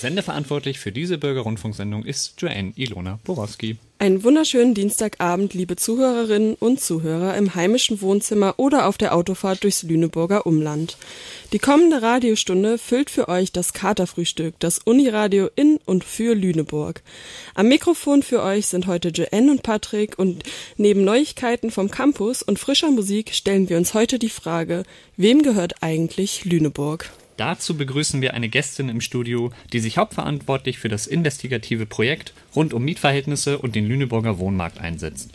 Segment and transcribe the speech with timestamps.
[0.00, 3.76] Sendeverantwortlich für diese Bürgerrundfunksendung ist Joanne Ilona Borowski.
[3.98, 9.82] Einen wunderschönen Dienstagabend, liebe Zuhörerinnen und Zuhörer im heimischen Wohnzimmer oder auf der Autofahrt durchs
[9.82, 10.96] Lüneburger Umland.
[11.52, 17.02] Die kommende Radiostunde füllt für euch das Katerfrühstück, das Uniradio in und für Lüneburg.
[17.54, 20.44] Am Mikrofon für euch sind heute Joanne und Patrick und
[20.78, 24.84] neben Neuigkeiten vom Campus und frischer Musik stellen wir uns heute die Frage,
[25.18, 27.10] wem gehört eigentlich Lüneburg?
[27.40, 32.74] Dazu begrüßen wir eine Gästin im Studio, die sich hauptverantwortlich für das investigative Projekt rund
[32.74, 35.30] um Mietverhältnisse und den Lüneburger Wohnmarkt einsetzt.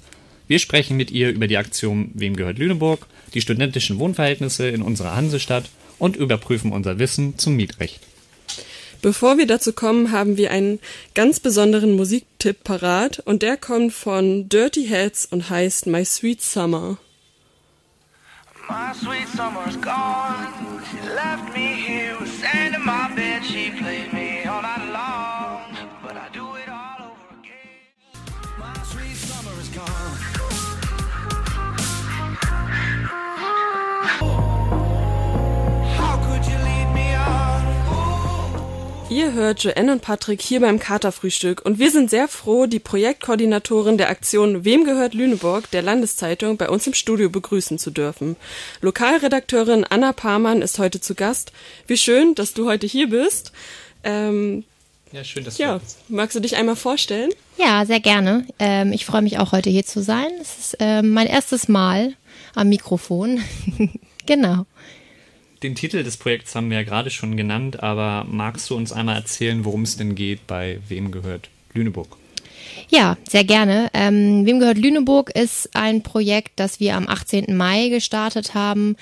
[0.47, 5.15] Wir sprechen mit ihr über die Aktion Wem gehört Lüneburg, die studentischen Wohnverhältnisse in unserer
[5.15, 5.65] Hansestadt
[5.97, 8.01] und überprüfen unser Wissen zum Mietrecht.
[9.01, 10.79] Bevor wir dazu kommen, haben wir einen
[11.15, 16.99] ganz besonderen Musiktipp parat und der kommt von Dirty Heads und heißt My Sweet Summer.
[18.69, 20.81] My sweet summer's gone.
[20.89, 23.43] She left me here with sand in my bed.
[23.45, 28.25] She played me all night long, but I do it all over again.
[28.57, 30.24] My sweet summer is gone.
[39.07, 43.99] Ihr hört Joanne und Patrick hier beim Katerfrühstück und wir sind sehr froh, die Projektkoordinatorin
[43.99, 48.35] der Aktion Wem gehört Lüneburg der Landeszeitung bei uns im Studio begrüßen zu dürfen.
[48.81, 51.51] Lokalredakteurin Anna Parmann ist heute zu Gast.
[51.85, 53.51] Wie schön, dass du heute hier bist.
[54.03, 54.63] Ähm,
[55.11, 55.83] ja, schön, dass ja, du
[56.15, 57.29] magst du dich einmal vorstellen?
[57.57, 58.47] Ja, sehr gerne.
[58.57, 60.29] Ähm, ich freue mich auch heute hier zu sein.
[60.41, 62.15] Es ist ähm, mein erstes Mal
[62.55, 63.39] am Mikrofon.
[64.25, 64.65] genau.
[65.63, 69.15] Den Titel des Projekts haben wir ja gerade schon genannt, aber magst du uns einmal
[69.15, 72.17] erzählen, worum es denn geht, bei wem gehört Lüneburg?
[72.89, 73.89] Ja, sehr gerne.
[73.93, 77.55] Ähm, Wem gehört Lüneburg ist ein Projekt, das wir am 18.
[77.55, 78.95] Mai gestartet haben.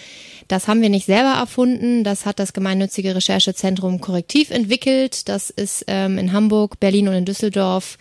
[0.48, 2.04] Das haben wir nicht selber erfunden.
[2.04, 5.28] Das hat das gemeinnützige Recherchezentrum Korrektiv entwickelt.
[5.28, 7.98] Das ist ähm, in Hamburg, Berlin und in Düsseldorf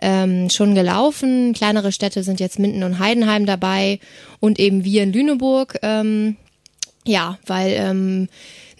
[0.00, 1.52] ähm, schon gelaufen.
[1.54, 4.00] Kleinere Städte sind jetzt Minden und Heidenheim dabei
[4.40, 5.78] und eben wir in Lüneburg.
[5.82, 6.36] Ähm,
[7.06, 8.28] ja, weil ähm,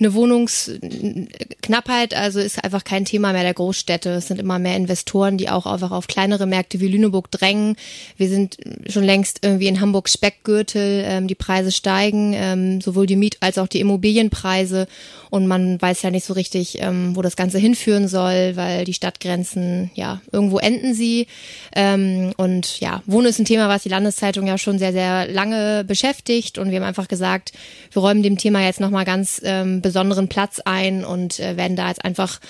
[0.05, 4.11] eine Wohnungsknappheit, also ist einfach kein Thema mehr der Großstädte.
[4.11, 7.77] Es sind immer mehr Investoren, die auch einfach auf kleinere Märkte wie Lüneburg drängen.
[8.17, 8.57] Wir sind
[8.89, 13.59] schon längst irgendwie in Hamburg Speckgürtel, ähm, die Preise steigen, ähm, sowohl die Miet- als
[13.59, 14.87] auch die Immobilienpreise.
[15.31, 18.95] Und man weiß ja nicht so richtig, ähm, wo das Ganze hinführen soll, weil die
[18.95, 21.27] Stadtgrenzen, ja, irgendwo enden sie.
[21.75, 25.85] Ähm, und ja, Wohnen ist ein Thema, was die Landeszeitung ja schon sehr, sehr lange
[25.85, 26.59] beschäftigt.
[26.59, 27.53] Und wir haben einfach gesagt,
[27.91, 31.89] wir räumen dem Thema jetzt nochmal ganz ähm, besonderen Platz ein und äh, werden da
[31.89, 32.41] jetzt einfach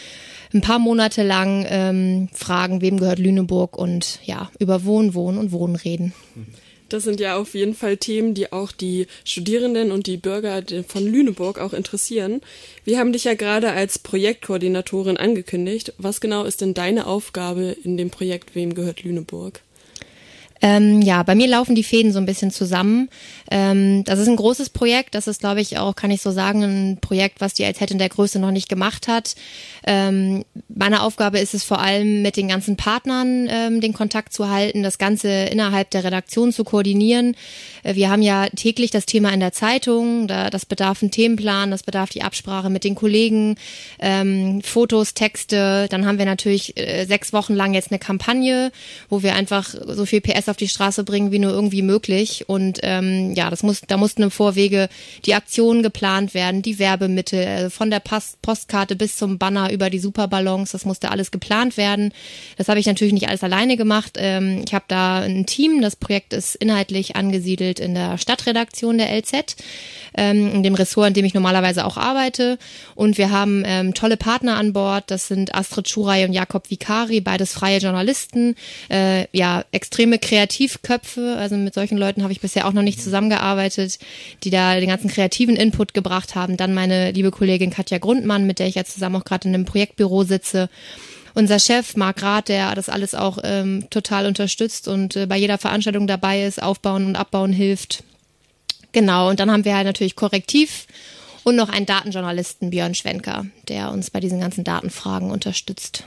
[0.55, 5.53] ein paar Monate lang ähm, fragen, wem gehört Lüneburg und ja, über Wohnen, Wohnen und
[5.53, 6.15] Wohnen reden.
[6.89, 11.05] Das sind ja auf jeden Fall Themen, die auch die Studierenden und die Bürger von
[11.07, 12.41] Lüneburg auch interessieren.
[12.85, 15.93] Wir haben dich ja gerade als Projektkoordinatorin angekündigt.
[15.99, 19.61] Was genau ist denn deine Aufgabe in dem Projekt Wem gehört Lüneburg?
[20.63, 23.09] Ähm, ja, bei mir laufen die Fäden so ein bisschen zusammen.
[23.51, 25.15] Ähm, das ist ein großes Projekt.
[25.15, 27.99] Das ist, glaube ich, auch, kann ich so sagen, ein Projekt, was die LZ in
[27.99, 29.35] der Größe noch nicht gemacht hat.
[29.87, 34.49] Ähm, meine Aufgabe ist es vor allem, mit den ganzen Partnern ähm, den Kontakt zu
[34.49, 37.37] halten, das Ganze innerhalb der Redaktion zu koordinieren.
[37.85, 40.27] Äh, wir haben ja täglich das Thema in der Zeitung.
[40.27, 43.57] Da, das bedarf einen Themenplan, das bedarf die Absprache mit den Kollegen,
[44.01, 45.87] ähm, Fotos, Texte.
[45.91, 48.73] Dann haben wir natürlich äh, sechs Wochen lang jetzt eine Kampagne,
[49.09, 52.49] wo wir einfach so viel PS auf die Straße bringen, wie nur irgendwie möglich.
[52.49, 54.89] Und ähm, ja, das muss, da mussten im Vorwege
[55.27, 59.91] die Aktionen geplant werden, die Werbemittel, äh, von der Post Postkarte bis zum Banner über
[59.91, 62.13] die Superballons, das musste alles geplant werden.
[62.57, 64.13] Das habe ich natürlich nicht alles alleine gemacht.
[64.17, 69.11] Ähm, ich habe da ein Team, das Projekt ist inhaltlich angesiedelt in der Stadtredaktion der
[69.11, 69.57] LZ,
[70.17, 72.59] ähm, in dem Ressort, in dem ich normalerweise auch arbeite.
[72.95, 75.05] Und wir haben ähm, tolle Partner an Bord.
[75.11, 78.55] Das sind Astrid Schurei und Jakob Vikari, beides freie Journalisten.
[78.91, 81.37] Äh, ja, extreme Kreativköpfe.
[81.39, 83.99] Also mit solchen Leuten habe ich bisher auch noch nicht zusammengearbeitet,
[84.43, 86.57] die da den ganzen kreativen Input gebracht haben.
[86.57, 89.65] Dann meine liebe Kollegin Katja Grundmann, mit der ich ja zusammen auch gerade in einem
[89.65, 90.69] Projektbüro sitze.
[91.35, 95.59] Unser Chef Marc Rath, der das alles auch ähm, total unterstützt und äh, bei jeder
[95.59, 98.05] Veranstaltung dabei ist, aufbauen und abbauen hilft.
[98.93, 100.87] Genau, und dann haben wir halt natürlich Korrektiv
[101.43, 106.05] und noch einen Datenjournalisten, Björn Schwenker, der uns bei diesen ganzen Datenfragen unterstützt.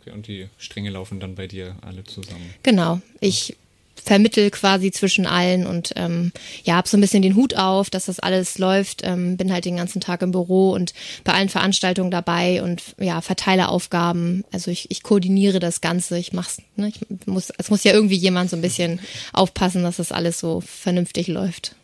[0.00, 2.54] Okay, und die Stränge laufen dann bei dir alle zusammen.
[2.62, 3.00] Genau.
[3.20, 3.56] Ich
[4.04, 6.32] vermittel quasi zwischen allen und ähm,
[6.64, 9.02] ja, hab so ein bisschen den Hut auf, dass das alles läuft.
[9.04, 10.92] Ähm, bin halt den ganzen Tag im Büro und
[11.24, 14.44] bei allen Veranstaltungen dabei und ja, verteile Aufgaben.
[14.52, 16.18] Also ich, ich koordiniere das Ganze.
[16.18, 16.88] Ich mach's, ne?
[16.88, 19.00] ich muss, es muss ja irgendwie jemand so ein bisschen
[19.32, 21.76] aufpassen, dass das alles so vernünftig läuft.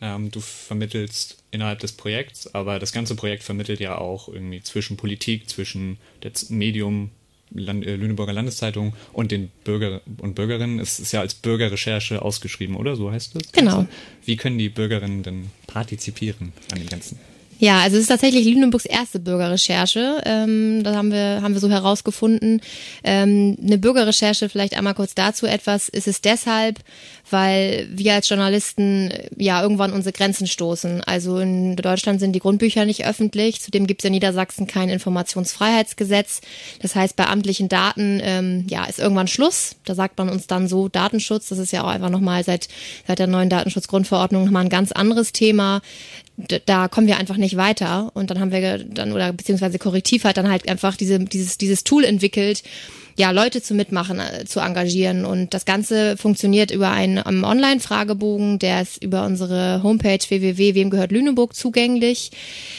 [0.00, 4.96] Ähm, du vermittelst innerhalb des Projekts, aber das ganze Projekt vermittelt ja auch irgendwie zwischen
[4.96, 7.10] Politik, zwischen das Medium
[7.54, 10.80] Land, äh, Lüneburger Landeszeitung und den Bürger und Bürgerinnen.
[10.80, 12.96] Es ist ja als Bürgerrecherche ausgeschrieben, oder?
[12.96, 13.52] So heißt es?
[13.52, 13.86] Genau.
[14.24, 17.18] Wie können die Bürgerinnen denn partizipieren an dem Ganzen?
[17.58, 20.20] Ja, also es ist tatsächlich Lüneburgs erste Bürgerrecherche.
[20.24, 22.60] Ähm, das haben wir, haben wir so herausgefunden.
[23.04, 26.80] Ähm, eine Bürgerrecherche, vielleicht einmal kurz dazu etwas, ist es deshalb,
[27.30, 31.04] weil wir als Journalisten ja irgendwann unsere Grenzen stoßen.
[31.04, 33.60] Also in Deutschland sind die Grundbücher nicht öffentlich.
[33.60, 36.40] Zudem gibt es in Niedersachsen kein Informationsfreiheitsgesetz.
[36.80, 39.76] Das heißt, bei amtlichen Daten ähm, ja, ist irgendwann Schluss.
[39.84, 41.48] Da sagt man uns dann so Datenschutz.
[41.50, 42.68] Das ist ja auch einfach nochmal seit,
[43.06, 45.80] seit der neuen Datenschutzgrundverordnung nochmal ein ganz anderes Thema
[46.36, 48.10] da kommen wir einfach nicht weiter.
[48.14, 51.84] Und dann haben wir dann, oder beziehungsweise Korrektiv hat dann halt einfach diese, dieses, dieses
[51.84, 52.62] Tool entwickelt,
[53.16, 55.24] ja, Leute zu mitmachen, äh, zu engagieren.
[55.24, 61.12] Und das Ganze funktioniert über einen, einen Online-Fragebogen, der ist über unsere Homepage www, gehört
[61.12, 62.30] Lüneburg zugänglich.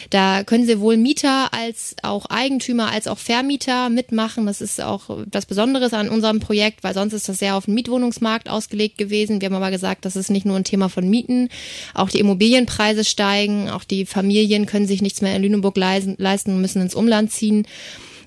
[0.09, 4.45] Da können Sie wohl Mieter als auch Eigentümer als auch Vermieter mitmachen.
[4.45, 7.73] Das ist auch das Besondere an unserem Projekt, weil sonst ist das sehr auf den
[7.73, 9.41] Mietwohnungsmarkt ausgelegt gewesen.
[9.41, 11.49] Wir haben aber gesagt, das ist nicht nur ein Thema von Mieten.
[11.93, 13.69] Auch die Immobilienpreise steigen.
[13.69, 17.65] Auch die Familien können sich nichts mehr in Lüneburg leisten, müssen ins Umland ziehen.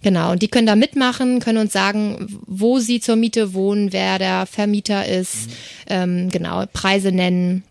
[0.03, 4.19] Genau, und die können da mitmachen, können uns sagen, wo sie zur Miete wohnen, wer
[4.19, 5.53] der Vermieter ist, mhm.
[5.89, 7.65] ähm, genau, Preise nennen.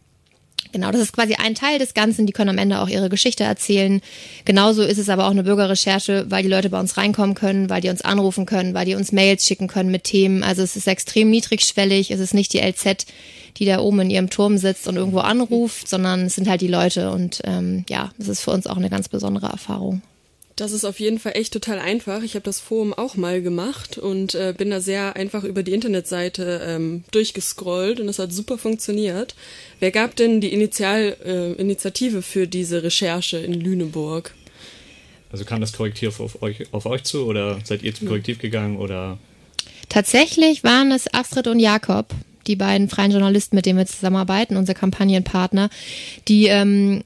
[0.75, 2.25] Genau, das ist quasi ein Teil des Ganzen.
[2.25, 4.01] Die können am Ende auch ihre Geschichte erzählen.
[4.43, 7.79] Genauso ist es aber auch eine Bürgerrecherche, weil die Leute bei uns reinkommen können, weil
[7.79, 10.43] die uns anrufen können, weil die uns Mails schicken können mit Themen.
[10.43, 12.11] Also es ist extrem niedrigschwellig.
[12.11, 13.05] Es ist nicht die LZ,
[13.55, 16.67] die da oben in ihrem Turm sitzt und irgendwo anruft, sondern es sind halt die
[16.67, 17.09] Leute.
[17.11, 20.01] Und ähm, ja, das ist für uns auch eine ganz besondere Erfahrung.
[20.55, 22.23] Das ist auf jeden Fall echt total einfach.
[22.23, 25.73] Ich habe das Forum auch mal gemacht und äh, bin da sehr einfach über die
[25.73, 29.35] Internetseite ähm, durchgescrollt und es hat super funktioniert.
[29.81, 34.33] Wer gab denn die Initial, äh, Initiative für diese Recherche in Lüneburg?
[35.29, 38.77] Also kam das Korrektiv auf euch, auf euch zu oder seid ihr zum Korrektiv gegangen
[38.77, 39.17] oder?
[39.89, 42.07] Tatsächlich waren es Astrid und Jakob,
[42.47, 45.69] die beiden freien Journalisten, mit denen wir zusammenarbeiten, unsere Kampagnenpartner,
[46.27, 47.03] die ähm,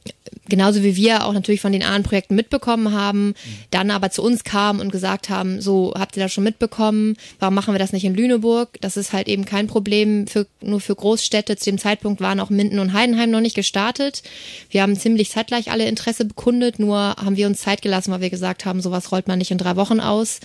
[0.48, 3.36] genauso wie wir auch natürlich von den Ahnenprojekten mitbekommen haben,
[3.72, 7.56] dann aber zu uns kamen und gesagt haben, so habt ihr das schon mitbekommen, warum
[7.56, 8.70] machen wir das nicht in Lüneburg?
[8.82, 11.56] Das ist halt eben kein Problem für, nur für Großstädte.
[11.56, 14.24] Zu dem Zeitpunkt waren auch Minden und Heidenheim noch nicht gestartet.
[14.70, 18.30] Wir haben ziemlich zeitgleich alle Interesse bekundet, nur haben wir uns Zeit gelassen, weil wir
[18.30, 20.40] gesagt haben, sowas rollt man nicht in drei Wochen aus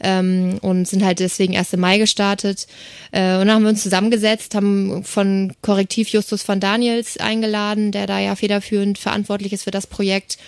[0.00, 2.66] ähm, und sind halt deswegen erst im Mai gestartet.
[3.10, 8.06] Äh, und dann haben wir uns zusammengesetzt, haben von Korrektiv Justus von Daniels eingeladen, der
[8.06, 10.38] da ja federführend verantwortlich ist für das Projekt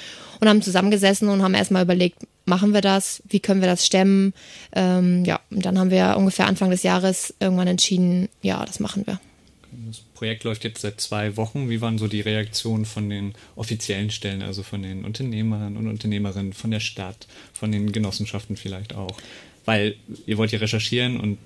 [0.40, 4.34] und haben zusammengesessen und haben erstmal überlegt, machen wir das, wie können wir das stemmen.
[4.72, 9.06] Ähm, ja, und dann haben wir ungefähr Anfang des Jahres irgendwann entschieden, ja, das machen
[9.06, 9.20] wir.
[9.86, 11.70] Das Projekt läuft jetzt seit zwei Wochen.
[11.70, 16.52] Wie waren so die Reaktionen von den offiziellen Stellen, also von den Unternehmern und Unternehmerinnen,
[16.52, 19.16] von der Stadt, von den Genossenschaften vielleicht auch?
[19.64, 19.94] Weil
[20.26, 21.38] ihr wollt ja recherchieren und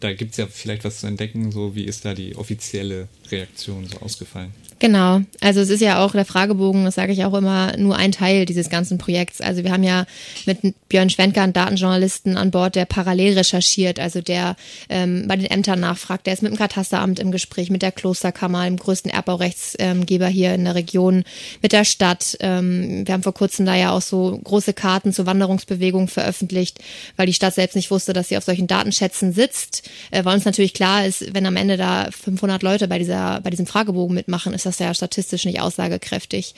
[0.00, 1.52] da gibt es ja vielleicht was zu entdecken.
[1.52, 4.52] So, wie ist da die offizielle Reaktion so ausgefallen?
[4.78, 8.12] Genau, also es ist ja auch der Fragebogen, das sage ich auch immer, nur ein
[8.12, 9.40] Teil dieses ganzen Projekts.
[9.40, 10.04] Also wir haben ja
[10.44, 10.58] mit
[10.90, 14.54] Björn Schwenker einen Datenjournalisten an Bord, der parallel recherchiert, also der
[14.90, 18.66] ähm, bei den Ämtern nachfragt, der ist mit dem Katasteramt im Gespräch, mit der Klosterkammer,
[18.66, 21.24] dem größten Erbbaurechtsgeber hier in der Region,
[21.62, 22.36] mit der Stadt.
[22.40, 26.80] Ähm, wir haben vor kurzem da ja auch so große Karten zur Wanderungsbewegung veröffentlicht,
[27.16, 30.44] weil die Stadt selbst nicht wusste, dass sie auf solchen Datenschätzen sitzt, äh, weil uns
[30.44, 34.52] natürlich klar ist, wenn am Ende da 500 Leute bei dieser bei diesem Fragebogen mitmachen,
[34.52, 36.54] ist das ja statistisch nicht aussagekräftig.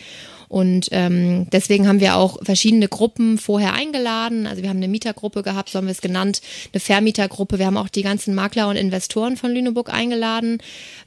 [0.48, 4.46] Und ähm, deswegen haben wir auch verschiedene Gruppen vorher eingeladen.
[4.46, 6.40] Also wir haben eine Mietergruppe gehabt, so haben wir es genannt,
[6.72, 7.58] eine Vermietergruppe.
[7.58, 10.58] Wir haben auch die ganzen Makler und Investoren von Lüneburg eingeladen,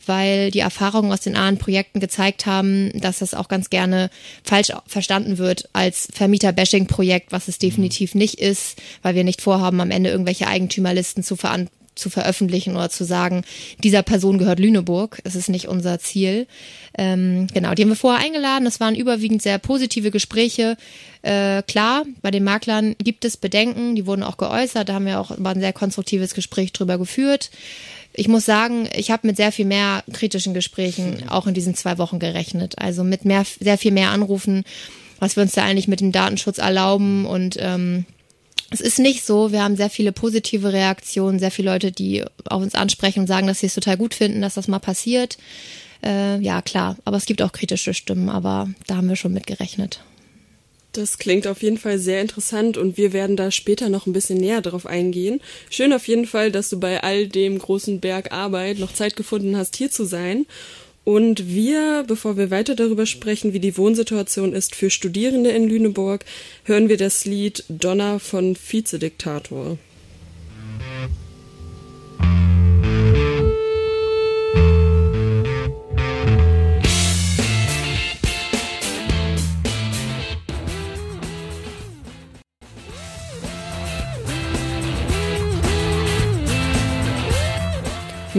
[0.06, 4.12] weil die Erfahrungen aus den anderen Projekten gezeigt haben, dass das auch ganz gerne
[4.44, 9.92] falsch verstanden wird als Vermieter-Bashing-Projekt, was es definitiv nicht ist, weil wir nicht vorhaben, am
[9.92, 13.44] Ende irgendwelche Eigentümerlisten zu verantworten zu veröffentlichen oder zu sagen,
[13.84, 15.20] dieser Person gehört Lüneburg.
[15.24, 16.48] Es ist nicht unser Ziel.
[16.98, 18.66] Ähm, genau, die haben wir vorher eingeladen.
[18.66, 20.78] Das waren überwiegend sehr positive Gespräche.
[21.22, 24.90] Äh, klar, bei den Maklern gibt es Bedenken, die wurden auch geäußert.
[24.90, 27.52] Da haben wir auch ein sehr konstruktives Gespräch drüber geführt.
[28.14, 31.98] Ich muss sagen, ich habe mit sehr viel mehr kritischen Gesprächen auch in diesen zwei
[31.98, 32.78] Wochen gerechnet.
[32.78, 34.64] Also mit mehr, sehr viel mehr Anrufen,
[35.20, 38.06] was wir uns da eigentlich mit dem Datenschutz erlauben und ähm,
[38.72, 39.52] es ist nicht so.
[39.52, 43.48] Wir haben sehr viele positive Reaktionen, sehr viele Leute, die auf uns ansprechen und sagen,
[43.48, 45.38] dass sie es total gut finden, dass das mal passiert.
[46.04, 46.98] Äh, ja, klar.
[47.06, 50.02] Aber es gibt auch kritische Stimmen, aber da haben wir schon mit gerechnet.
[50.94, 54.40] Das klingt auf jeden Fall sehr interessant und wir werden da später noch ein bisschen
[54.40, 55.40] näher drauf eingehen.
[55.70, 59.56] Schön auf jeden Fall, dass du bei all dem großen Berg Arbeit noch Zeit gefunden
[59.56, 60.46] hast, hier zu sein.
[61.04, 66.26] Und wir, bevor wir weiter darüber sprechen, wie die Wohnsituation ist für Studierende in Lüneburg,
[66.64, 69.78] hören wir das Lied Donner von Vizediktator.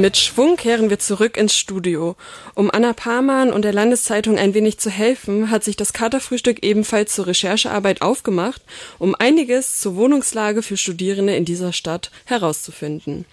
[0.02, 2.16] Mit Schwung kehren wir zurück ins Studio.
[2.56, 7.14] Um Anna Parmann und der Landeszeitung ein wenig zu helfen, hat sich das Katerfrühstück ebenfalls
[7.14, 8.61] zur Recherchearbeit aufgemacht,
[8.99, 13.26] um einiges zur Wohnungslage für Studierende in dieser Stadt herauszufinden.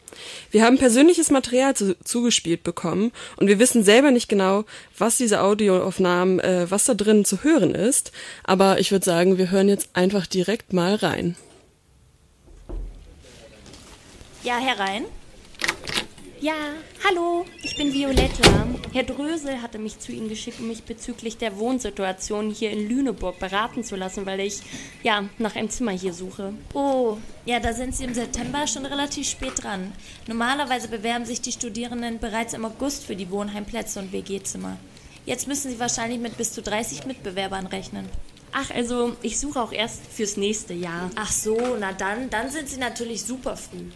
[0.52, 4.64] Wir haben persönliches Material zu, zugespielt bekommen und wir wissen selber nicht genau,
[4.96, 8.12] was diese Audioaufnahmen, äh, was da drin zu hören ist,
[8.44, 11.36] aber ich würde sagen, wir hören jetzt einfach direkt mal rein.
[14.44, 15.06] Ja, herein.
[16.42, 16.54] Ja,
[17.06, 18.66] hallo, ich bin Violetta.
[18.94, 23.40] Herr Drösel hatte mich zu Ihnen geschickt, um mich bezüglich der Wohnsituation hier in Lüneburg
[23.40, 24.62] beraten zu lassen, weil ich,
[25.04, 26.54] ja, nach einem Zimmer hier suche.
[26.74, 29.92] Oh, ja, da sind Sie im September schon relativ spät dran.
[30.28, 34.78] Normalerweise bewerben sich die Studierenden bereits im August für die Wohnheimplätze und WG-Zimmer.
[35.26, 38.08] Jetzt müssen Sie wahrscheinlich mit bis zu 30 Mitbewerbern rechnen.
[38.54, 41.12] Ach, also ich suche auch erst fürs nächste Jahr.
[41.16, 43.90] Ach so, na dann, dann sind Sie natürlich super früh.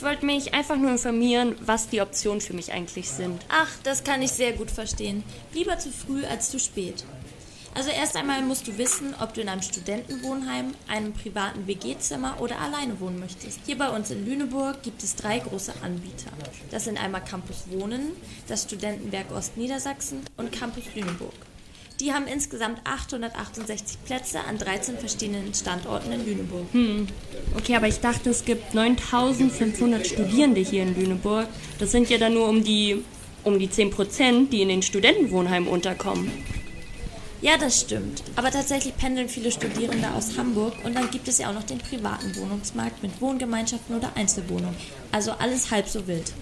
[0.00, 3.38] Ich wollte mich einfach nur informieren, was die Optionen für mich eigentlich sind.
[3.50, 5.22] Ach, das kann ich sehr gut verstehen.
[5.52, 7.04] Lieber zu früh als zu spät.
[7.74, 12.60] Also erst einmal musst du wissen, ob du in einem Studentenwohnheim, einem privaten WG-Zimmer oder
[12.60, 13.60] alleine wohnen möchtest.
[13.66, 16.30] Hier bei uns in Lüneburg gibt es drei große Anbieter.
[16.70, 18.12] Das sind einmal Campus Wohnen,
[18.48, 21.34] das Studentenwerk Ostniedersachsen und Campus Lüneburg.
[22.00, 26.66] Die haben insgesamt 868 Plätze an 13 verschiedenen Standorten in Lüneburg.
[26.72, 27.06] Hm.
[27.56, 31.46] Okay, aber ich dachte, es gibt 9500 Studierende hier in Lüneburg.
[31.78, 33.04] Das sind ja dann nur um die,
[33.44, 36.30] um die 10 Prozent, die in den Studentenwohnheimen unterkommen.
[37.42, 38.22] Ja, das stimmt.
[38.36, 41.78] Aber tatsächlich pendeln viele Studierende aus Hamburg und dann gibt es ja auch noch den
[41.78, 44.76] privaten Wohnungsmarkt mit Wohngemeinschaften oder Einzelwohnungen.
[45.12, 46.32] Also alles halb so wild.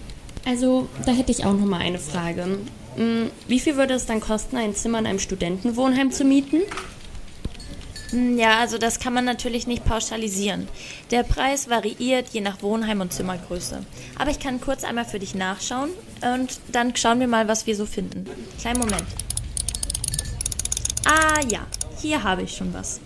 [0.45, 2.59] Also, da hätte ich auch noch mal eine Frage.
[2.95, 6.61] Hm, wie viel würde es dann kosten, ein Zimmer in einem Studentenwohnheim zu mieten?
[8.11, 10.67] Hm, ja, also das kann man natürlich nicht pauschalisieren.
[11.11, 13.83] Der Preis variiert je nach Wohnheim und Zimmergröße.
[14.17, 15.91] Aber ich kann kurz einmal für dich nachschauen
[16.21, 18.25] und dann schauen wir mal, was wir so finden.
[18.59, 19.05] Kleinen Moment.
[21.05, 21.65] Ah ja,
[22.01, 22.99] hier habe ich schon was.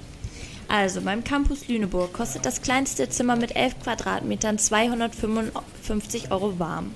[0.67, 6.95] Also beim Campus Lüneburg kostet das kleinste Zimmer mit 11 Quadratmetern 255 Euro warm.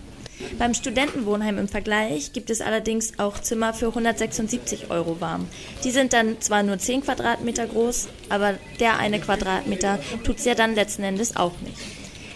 [0.57, 5.47] Beim Studentenwohnheim im Vergleich gibt es allerdings auch Zimmer für 176 Euro warm.
[5.83, 10.55] Die sind dann zwar nur 10 Quadratmeter groß, aber der eine Quadratmeter tut es ja
[10.55, 11.77] dann letzten Endes auch nicht.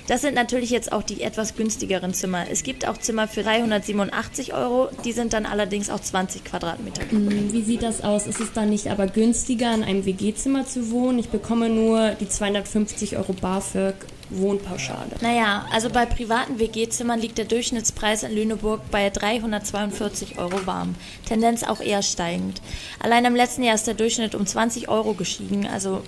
[0.08, 2.46] Das sind natürlich jetzt auch die etwas günstigeren Zimmer.
[2.52, 7.04] Es gibt auch Zimmer für 387 Euro, die sind dann allerdings auch 20 Quadratmeter.
[7.10, 8.28] Hm, wie sieht das aus?
[8.28, 11.20] Ist es dann nicht aber günstiger, in einem WG-Zimmer zu wohnen?
[11.20, 13.96] Ich bekomme nur die 250 Euro BAföG
[14.32, 15.18] Wohnpauschale.
[15.22, 20.96] Naja, also bei privaten WG-Zimmern liegt der Durchschnittspreis in Lüneburg bei 342 Euro warm.
[21.26, 22.62] Tendenz auch eher steigend.
[23.00, 25.68] Allein im letzten Jahr ist der Durchschnitt um 20 Euro gestiegen.
[25.68, 26.02] Also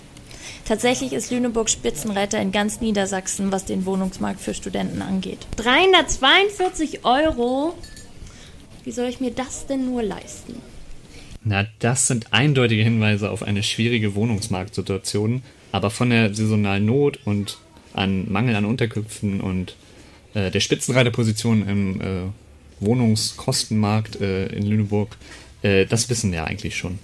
[0.65, 5.47] tatsächlich ist Lüneburg Spitzenreiter in ganz Niedersachsen, was den Wohnungsmarkt für Studenten angeht.
[5.57, 7.75] 342 Euro?
[8.83, 10.61] Wie soll ich mir das denn nur leisten?
[11.45, 17.57] Na, das sind eindeutige Hinweise auf eine schwierige Wohnungsmarktsituation, aber von der saisonalen Not und
[17.93, 19.75] an Mangel an Unterkünften und
[20.33, 22.05] äh, der Spitzenreiterposition im äh,
[22.79, 25.17] Wohnungskostenmarkt äh, in Lüneburg,
[25.61, 26.99] äh, das wissen wir eigentlich schon.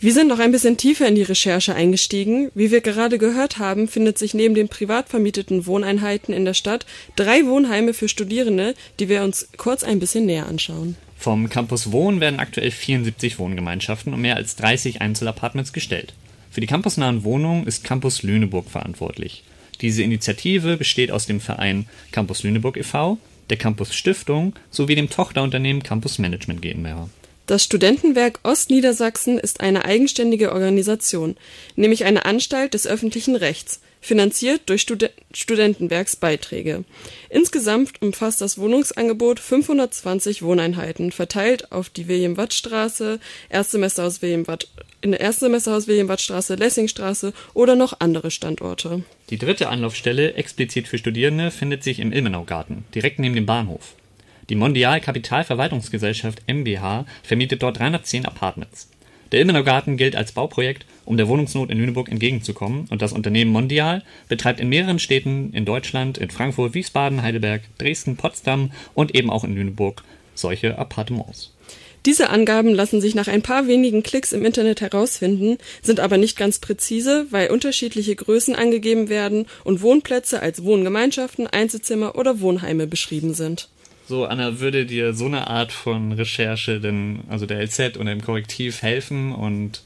[0.00, 2.52] Wir sind noch ein bisschen tiefer in die Recherche eingestiegen.
[2.54, 6.86] Wie wir gerade gehört haben, findet sich neben den privat vermieteten Wohneinheiten in der Stadt
[7.16, 10.96] drei Wohnheime für Studierende, die wir uns kurz ein bisschen näher anschauen.
[11.16, 16.14] Vom Campus Wohn werden aktuell 74 Wohngemeinschaften und mehr als 30 Einzelapartments gestellt.
[16.52, 19.42] Für die campusnahen Wohnungen ist Campus Lüneburg verantwortlich.
[19.80, 23.18] Diese Initiative besteht aus dem Verein Campus Lüneburg e.V.,
[23.50, 27.08] der Campus Stiftung sowie dem Tochterunternehmen Campus Management GmbH.
[27.48, 31.34] Das Studentenwerk Ostniedersachsen ist eine eigenständige Organisation,
[31.76, 36.84] nämlich eine Anstalt des öffentlichen Rechts, finanziert durch Stud Studentenwerksbeiträge.
[37.30, 44.68] Insgesamt umfasst das Wohnungsangebot 520 Wohneinheiten, verteilt auf die William-Watt-Straße, Erstsemester aus William-Watt
[45.00, 49.04] in der Erstsemesterhaus Williamwadstraße, Lessingstraße oder noch andere Standorte.
[49.30, 53.94] Die dritte Anlaufstelle, explizit für Studierende, findet sich im Ilmenaugarten, direkt neben dem Bahnhof.
[54.48, 58.88] Die Mondial Kapitalverwaltungsgesellschaft MBH vermietet dort 310 Apartments.
[59.30, 64.02] Der Ilmenaugarten gilt als Bauprojekt, um der Wohnungsnot in Lüneburg entgegenzukommen und das Unternehmen Mondial
[64.28, 69.44] betreibt in mehreren Städten in Deutschland, in Frankfurt, Wiesbaden, Heidelberg, Dresden, Potsdam und eben auch
[69.44, 70.02] in Lüneburg
[70.34, 71.52] solche Appartements.
[72.06, 76.38] Diese Angaben lassen sich nach ein paar wenigen Klicks im Internet herausfinden, sind aber nicht
[76.38, 83.34] ganz präzise, weil unterschiedliche Größen angegeben werden und Wohnplätze als Wohngemeinschaften, Einzelzimmer oder Wohnheime beschrieben
[83.34, 83.68] sind.
[84.08, 88.22] So, Anna, würde dir so eine Art von Recherche denn, also der LZ und dem
[88.22, 89.82] Korrektiv helfen und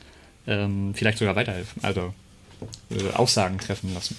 [0.47, 2.15] ähm, vielleicht sogar weiterhelfen, also
[2.91, 4.17] äh, Aussagen treffen lassen?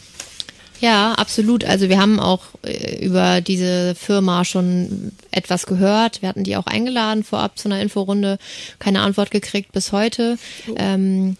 [0.81, 1.63] Ja, absolut.
[1.63, 6.21] Also wir haben auch äh, über diese Firma schon etwas gehört.
[6.21, 8.37] Wir hatten die auch eingeladen vorab zu einer Inforunde,
[8.79, 10.37] keine Antwort gekriegt bis heute.
[10.67, 10.75] Oh.
[10.77, 11.37] Ähm,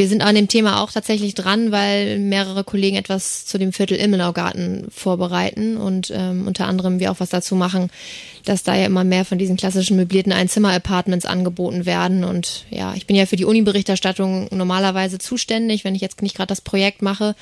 [0.00, 3.98] wir sind an dem Thema auch tatsächlich dran, weil mehrere Kollegen etwas zu dem Viertel
[3.98, 7.90] Immenaugarten vorbereiten und ähm, unter anderem wir auch was dazu machen,
[8.46, 12.24] dass da ja immer mehr von diesen klassischen möblierten Einzimmer-Apartments angeboten werden.
[12.24, 16.48] Und ja, ich bin ja für die Uni-Berichterstattung normalerweise zuständig, wenn ich jetzt nicht gerade
[16.48, 17.34] das Projekt mache.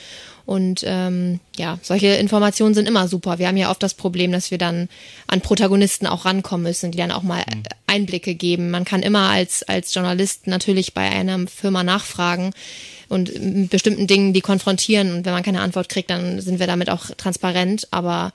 [0.49, 3.38] Und ähm, ja, solche Informationen sind immer super.
[3.38, 4.88] Wir haben ja oft das Problem, dass wir dann
[5.26, 7.64] an Protagonisten auch rankommen müssen, die dann auch mal mhm.
[7.87, 8.71] Einblicke geben.
[8.71, 12.55] Man kann immer als, als Journalist natürlich bei einer Firma nachfragen
[13.11, 15.17] und mit bestimmten Dingen die konfrontieren.
[15.17, 17.87] Und wenn man keine Antwort kriegt, dann sind wir damit auch transparent.
[17.90, 18.33] Aber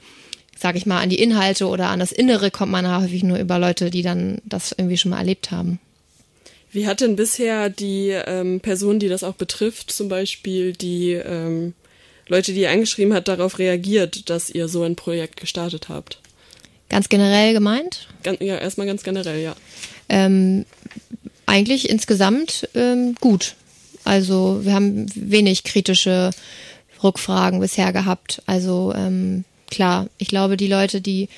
[0.56, 3.58] sage ich mal, an die Inhalte oder an das Innere kommt man häufig nur über
[3.58, 5.80] Leute, die dann das irgendwie schon mal erlebt haben.
[6.72, 11.74] Wie hat denn bisher die ähm, Person, die das auch betrifft, zum Beispiel die ähm,
[12.34, 16.20] Leute, die ihr angeschrieben hat, darauf reagiert, dass ihr so ein Projekt gestartet habt?
[16.90, 18.08] Ganz generell gemeint?
[18.24, 19.56] Ganz, ja, erstmal ganz generell, ja.
[20.10, 20.66] Ähm,
[21.46, 23.54] eigentlich insgesamt ähm, gut.
[24.04, 26.32] Also wir haben wenig kritische
[27.04, 28.42] Rückfragen bisher gehabt.
[28.48, 31.30] Also ähm, klar, ich glaube, die Leute, die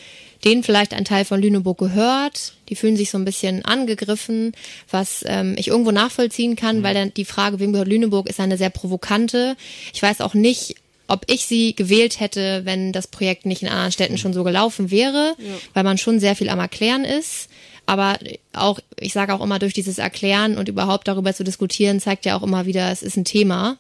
[0.45, 4.53] denen vielleicht ein Teil von Lüneburg gehört, die fühlen sich so ein bisschen angegriffen,
[4.89, 6.84] was ähm, ich irgendwo nachvollziehen kann, mhm.
[6.84, 9.58] weil dann die Frage, wem gehört Lüneburg, ist eine sehr provokante.
[9.93, 10.75] Ich weiß auch nicht,
[11.08, 14.91] ob ich sie gewählt hätte, wenn das Projekt nicht in anderen Städten schon so gelaufen
[14.91, 15.54] wäre, ja.
[15.74, 17.50] weil man schon sehr viel am Erklären ist.
[17.86, 18.18] Aber
[18.54, 22.36] auch, ich sage auch immer, durch dieses Erklären und überhaupt darüber zu diskutieren, zeigt ja
[22.36, 23.78] auch immer wieder, es ist ein Thema.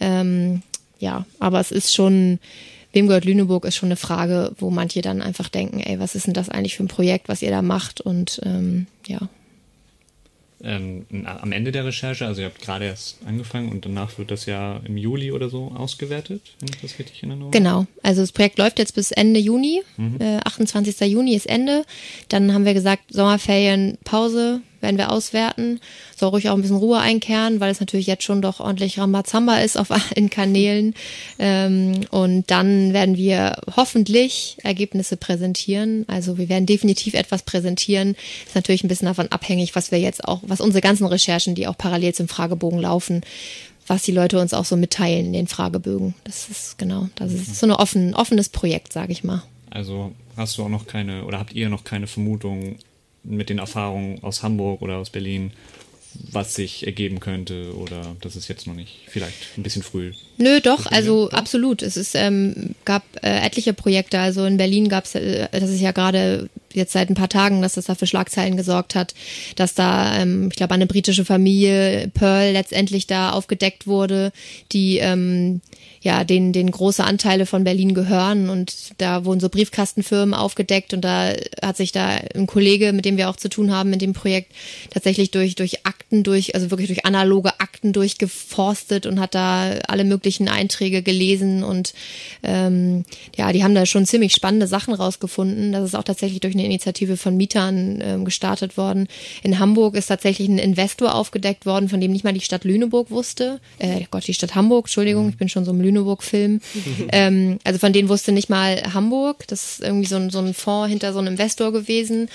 [0.00, 0.62] Ähm,
[0.98, 2.40] ja, aber es ist schon,
[2.92, 6.26] wem gehört Lüneburg, ist schon eine Frage, wo manche dann einfach denken, ey, was ist
[6.26, 8.00] denn das eigentlich für ein Projekt, was ihr da macht?
[8.00, 9.20] Und ähm, ja.
[10.64, 14.46] Ähm, am Ende der Recherche, also ihr habt gerade erst angefangen und danach wird das
[14.46, 17.50] ja im Juli oder so ausgewertet, wenn ich das richtig erinnere.
[17.50, 20.20] Genau, also das Projekt läuft jetzt bis Ende Juni, mhm.
[20.20, 21.00] äh, 28.
[21.00, 21.84] Juni ist Ende.
[22.28, 25.80] Dann haben wir gesagt, Sommerferien, Pause, werden wir auswerten.
[26.16, 29.58] Soll ruhig auch ein bisschen Ruhe einkehren, weil es natürlich jetzt schon doch ordentlich Rambazamba
[29.58, 30.94] ist auf allen Kanälen.
[31.40, 36.04] Ähm, und dann werden wir hoffentlich Ergebnisse präsentieren.
[36.06, 38.14] Also wir werden definitiv etwas präsentieren.
[38.46, 41.66] Ist natürlich ein bisschen davon abhängig, was wir jetzt auch, was unsere ganzen Recherchen, die
[41.66, 43.22] auch parallel zum Fragebogen laufen,
[43.86, 46.14] was die Leute uns auch so mitteilen in den Fragebögen.
[46.24, 49.42] Das ist genau, das ist so ein offen, offenes Projekt, sage ich mal.
[49.70, 52.76] Also hast du auch noch keine oder habt ihr noch keine Vermutung,
[53.24, 55.52] mit den Erfahrungen aus Hamburg oder aus Berlin,
[56.30, 60.12] was sich ergeben könnte oder das ist jetzt noch nicht vielleicht ein bisschen früh.
[60.36, 61.36] Nö, doch, also doch?
[61.36, 61.82] absolut.
[61.82, 64.20] Es ist ähm, gab äh, etliche Projekte.
[64.20, 67.62] Also in Berlin gab es, äh, das ist ja gerade jetzt seit ein paar Tagen,
[67.62, 69.14] dass das da für Schlagzeilen gesorgt hat,
[69.56, 74.32] dass da, ähm, ich glaube, eine britische Familie Pearl letztendlich da aufgedeckt wurde,
[74.72, 75.60] die ähm,
[76.04, 81.00] ja, den, den große Anteile von Berlin gehören und da wurden so Briefkastenfirmen aufgedeckt und
[81.00, 84.12] da hat sich da ein Kollege, mit dem wir auch zu tun haben in dem
[84.12, 84.52] Projekt,
[84.90, 90.04] tatsächlich durch, durch Akten durch, also wirklich durch analoge Akten durchgeforstet und hat da alle
[90.04, 91.94] möglichen Einträge gelesen und
[92.42, 93.04] ähm,
[93.36, 95.72] ja, die haben da schon ziemlich spannende Sachen rausgefunden.
[95.72, 99.08] Das ist auch tatsächlich durch eine Initiative von Mietern ähm, gestartet worden.
[99.42, 103.10] In Hamburg ist tatsächlich ein Investor aufgedeckt worden, von dem nicht mal die Stadt Lüneburg
[103.10, 103.60] wusste.
[103.78, 106.60] Äh, Gott, die Stadt Hamburg, Entschuldigung, ich bin schon so Lüneburg Lüneburg-Film.
[107.12, 109.46] ähm, also von denen wusste nicht mal Hamburg.
[109.48, 112.28] Das ist irgendwie so ein, so ein Fonds hinter so einem Investor gewesen.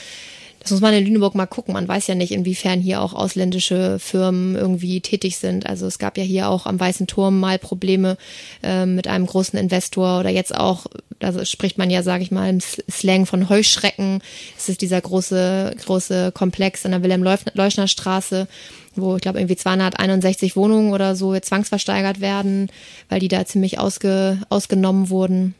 [0.61, 1.73] Das muss man in Lüneburg mal gucken.
[1.73, 5.65] Man weiß ja nicht, inwiefern hier auch ausländische Firmen irgendwie tätig sind.
[5.65, 8.17] Also es gab ja hier auch am Weißen Turm mal Probleme
[8.61, 10.87] äh, mit einem großen Investor oder jetzt auch,
[11.19, 14.21] da spricht man ja, sage ich mal, im Slang von Heuschrecken.
[14.57, 18.49] Es ist dieser große, große Komplex an der Wilhelm-Leuschner-Straße
[18.95, 22.69] wo ich glaube irgendwie 261 Wohnungen oder so zwangsversteigert werden,
[23.09, 25.55] weil die da ziemlich ausge, ausgenommen wurden.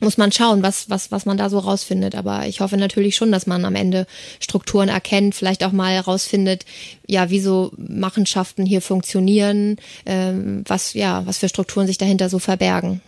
[0.00, 2.14] muss man schauen, was, was, was man da so rausfindet.
[2.14, 4.06] Aber ich hoffe natürlich schon, dass man am Ende
[4.40, 6.64] Strukturen erkennt, vielleicht auch mal rausfindet,
[7.06, 13.00] ja, wieso Machenschaften hier funktionieren, ähm, was, ja, was für Strukturen sich dahinter so verbergen.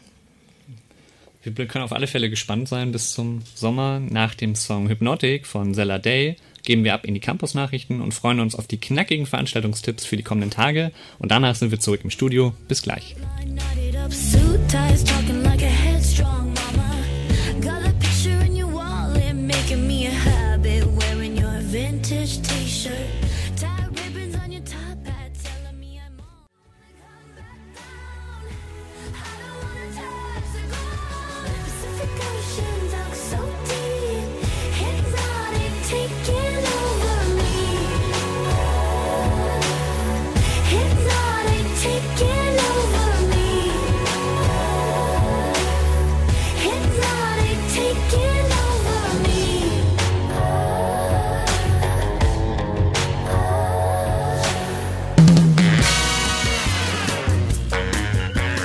[1.42, 3.98] Wir können auf alle Fälle gespannt sein bis zum Sommer.
[3.98, 8.40] Nach dem Song Hypnotic von Zella Day geben wir ab in die Campus-Nachrichten und freuen
[8.40, 10.92] uns auf die knackigen Veranstaltungstipps für die kommenden Tage.
[11.18, 12.54] Und danach sind wir zurück im Studio.
[12.68, 13.16] Bis gleich.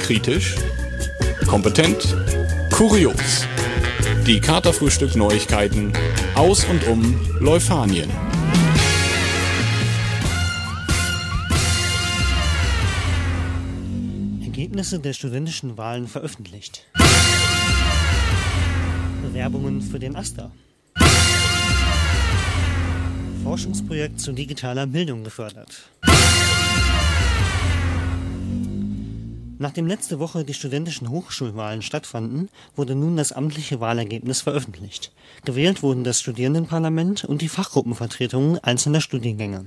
[0.06, 0.56] Kritisch,
[1.48, 2.16] kompetent,
[2.72, 3.48] kurios.
[4.28, 5.94] Die Katerfrühstück Neuigkeiten
[6.36, 8.12] aus und um Leufanien.
[14.44, 16.86] Ergebnisse der studentischen Wahlen veröffentlicht.
[19.24, 20.52] Bewerbungen für den AStA.
[23.44, 25.90] Forschungsprojekt zu digitaler Bildung gefördert.
[29.58, 35.14] Nachdem letzte Woche die studentischen Hochschulwahlen stattfanden, wurde nun das amtliche Wahlergebnis veröffentlicht.
[35.46, 39.66] Gewählt wurden das Studierendenparlament und die Fachgruppenvertretungen einzelner Studiengänge.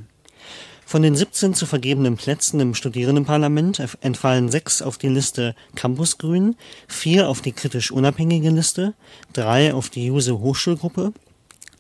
[0.85, 6.57] Von den 17 zu vergebenen Plätzen im Studierendenparlament entfallen sechs auf die Liste Campus Grün,
[6.87, 8.95] vier auf die kritisch unabhängige Liste,
[9.35, 11.13] drei auf die Juse Hochschulgruppe,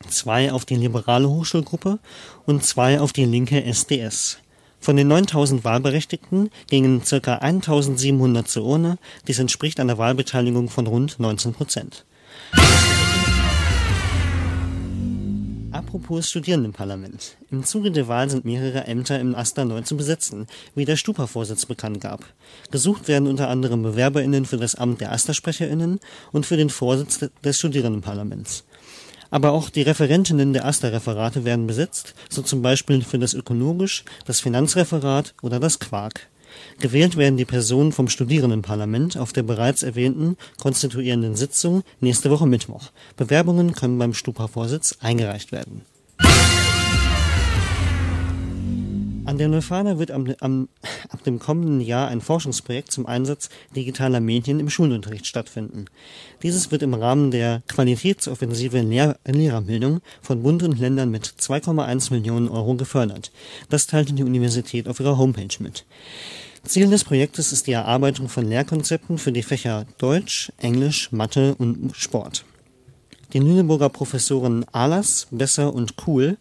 [0.08, 1.98] zwei auf die liberale Hochschulgruppe
[2.44, 4.38] und zwei auf die linke SDS.
[4.80, 7.34] Von den 9000 Wahlberechtigten gingen ca.
[7.34, 12.04] 1700 zur Urne, dies entspricht einer Wahlbeteiligung von rund 19 Prozent.
[15.70, 17.36] Apropos Studierendenparlament.
[17.50, 21.66] Im Zuge der Wahl sind mehrere Ämter im AStA neu zu besetzen, wie der Stupa-Vorsitz
[21.66, 22.24] bekannt gab.
[22.70, 26.00] Gesucht werden unter anderem BewerberInnen für das Amt der AStA-SprecherInnen
[26.32, 28.64] und für den Vorsitz des Studierendenparlaments.
[29.30, 34.40] Aber auch die Referentinnen der AStA-Referate werden besetzt, so zum Beispiel für das Ökologisch, das
[34.40, 36.28] Finanzreferat oder das Quark.
[36.80, 42.90] Gewählt werden die Personen vom Studierendenparlament auf der bereits erwähnten konstituierenden Sitzung nächste Woche Mittwoch.
[43.16, 45.82] Bewerbungen können beim Stupa-Vorsitz eingereicht werden
[49.28, 50.70] An der Neufana wird am, am,
[51.10, 55.84] ab dem kommenden Jahr ein Forschungsprojekt zum Einsatz digitaler Medien im Schulunterricht stattfinden.
[56.42, 62.48] Dieses wird im Rahmen der Qualitätsoffensive Lehr Lehrerbildung von Bund und Ländern mit 2,1 Millionen
[62.48, 63.30] Euro gefördert.
[63.68, 65.84] Das teilte die Universität auf ihrer Homepage mit.
[66.64, 71.94] Ziel des Projektes ist die Erarbeitung von Lehrkonzepten für die Fächer Deutsch, Englisch, Mathe und
[71.94, 72.46] Sport.
[73.34, 76.38] Die Lüneburger Professoren Alas, Besser und Cool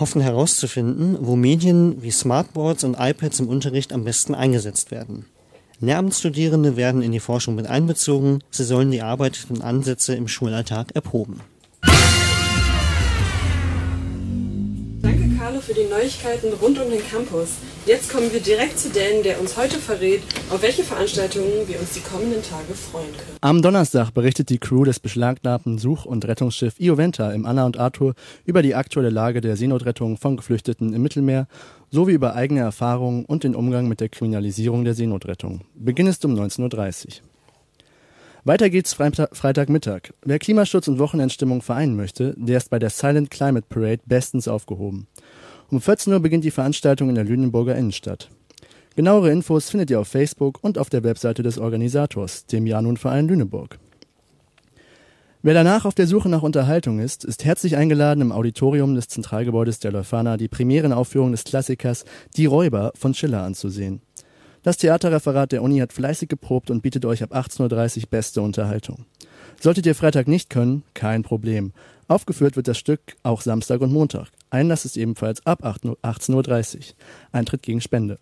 [0.00, 5.26] hoffen herauszufinden, wo Medien wie Smartboards und iPads im Unterricht am besten eingesetzt werden.
[5.80, 11.40] Lehramtsstudierende werden in die Forschung mit einbezogen, sie sollen die erarbeiteten Ansätze im Schulalltag erproben.
[15.60, 17.58] Für die Neuigkeiten rund um den Campus.
[17.84, 21.92] Jetzt kommen wir direkt zu Dan, der uns heute verrät, auf welche Veranstaltungen wir uns
[21.92, 23.36] die kommenden Tage freuen können.
[23.42, 28.14] Am Donnerstag berichtet die Crew des beschlagnahmten Such- und Rettungsschiff Ioventa im Anna und Arthur
[28.44, 31.46] über die aktuelle Lage der Seenotrettung von Geflüchteten im Mittelmeer
[31.90, 35.60] sowie über eigene Erfahrungen und den Umgang mit der Kriminalisierung der Seenotrettung.
[35.74, 37.12] Beginn ist um 19.30 Uhr.
[38.44, 40.14] Weiter geht's Freitagmittag.
[40.24, 45.06] Wer Klimaschutz und Wochenendstimmung vereinen möchte, der ist bei der Silent Climate Parade bestens aufgehoben.
[45.70, 48.28] Um 14 Uhr beginnt die Veranstaltung in der Lüneburger Innenstadt.
[48.96, 53.78] Genauere Infos findet ihr auf Facebook und auf der Webseite des Organisators, dem Janun-Verein Lüneburg.
[55.42, 59.78] Wer danach auf der Suche nach Unterhaltung ist, ist herzlich eingeladen, im Auditorium des Zentralgebäudes
[59.78, 62.04] der Leuphana die Premierenaufführung des Klassikers
[62.36, 64.02] Die Räuber von Schiller anzusehen.
[64.64, 69.06] Das Theaterreferat der Uni hat fleißig geprobt und bietet euch ab 18.30 Uhr beste Unterhaltung.
[69.62, 71.72] Solltet ihr Freitag nicht können, kein Problem.
[72.08, 74.28] Aufgeführt wird das Stück auch Samstag und Montag.
[74.48, 76.82] Einlass ist ebenfalls ab 18.30 Uhr.
[77.30, 78.18] Eintritt gegen Spende.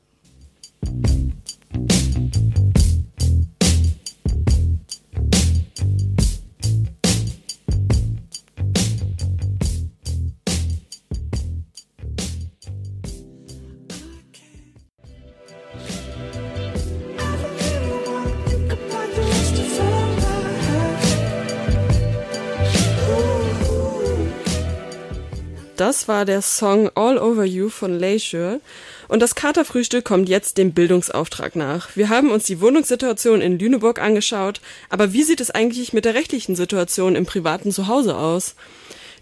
[25.78, 28.60] Das war der Song All Over You von Leisure.
[29.06, 31.94] Und das Katerfrühstück kommt jetzt dem Bildungsauftrag nach.
[31.94, 36.14] Wir haben uns die Wohnungssituation in Lüneburg angeschaut, aber wie sieht es eigentlich mit der
[36.14, 38.56] rechtlichen Situation im privaten Zuhause aus?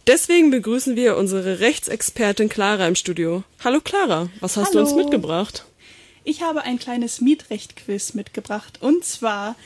[0.06, 3.42] Deswegen begrüßen wir unsere Rechtsexpertin Clara im Studio.
[3.62, 4.78] Hallo Clara, was hast Hallo.
[4.78, 5.66] du uns mitgebracht?
[6.24, 8.78] Ich habe ein kleines Mietrecht-Quiz mitgebracht.
[8.80, 9.56] Und zwar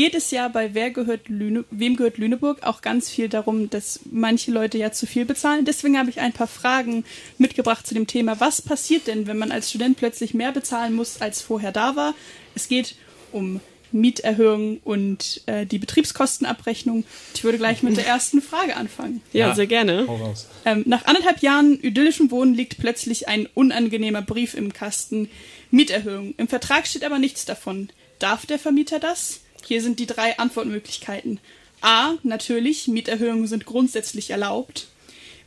[0.00, 4.00] geht es ja bei Wer gehört Lüne, Wem gehört Lüneburg auch ganz viel darum, dass
[4.10, 5.66] manche Leute ja zu viel bezahlen.
[5.66, 7.04] Deswegen habe ich ein paar Fragen
[7.36, 8.40] mitgebracht zu dem Thema.
[8.40, 12.14] Was passiert denn, wenn man als Student plötzlich mehr bezahlen muss, als vorher da war?
[12.54, 12.94] Es geht
[13.30, 13.60] um
[13.92, 17.04] Mieterhöhung und äh, die Betriebskostenabrechnung.
[17.34, 19.20] Ich würde gleich mit der ersten Frage anfangen.
[19.34, 20.06] Ja, ja sehr gerne.
[20.64, 25.28] Ähm, nach anderthalb Jahren idyllischem Wohnen liegt plötzlich ein unangenehmer Brief im Kasten.
[25.70, 26.32] Mieterhöhung.
[26.38, 27.90] Im Vertrag steht aber nichts davon.
[28.18, 29.40] Darf der Vermieter das?
[29.66, 31.40] Hier sind die drei Antwortmöglichkeiten.
[31.80, 32.14] A.
[32.22, 34.88] Natürlich, Mieterhöhungen sind grundsätzlich erlaubt.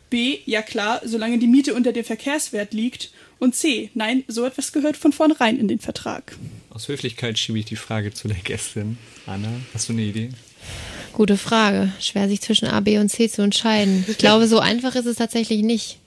[0.10, 0.40] B.
[0.46, 3.12] Ja klar, solange die Miete unter dem Verkehrswert liegt.
[3.40, 3.90] Und C.
[3.94, 6.38] Nein, so etwas gehört von vornherein in den Vertrag.
[6.70, 8.98] Aus Höflichkeit schiebe ich die Frage zu der Gästin.
[9.26, 10.30] Anna, hast du eine Idee?
[11.14, 11.92] Gute Frage.
[12.00, 14.06] Schwer sich zwischen A, B und C zu entscheiden.
[14.08, 16.00] Ich glaube, so einfach ist es tatsächlich nicht.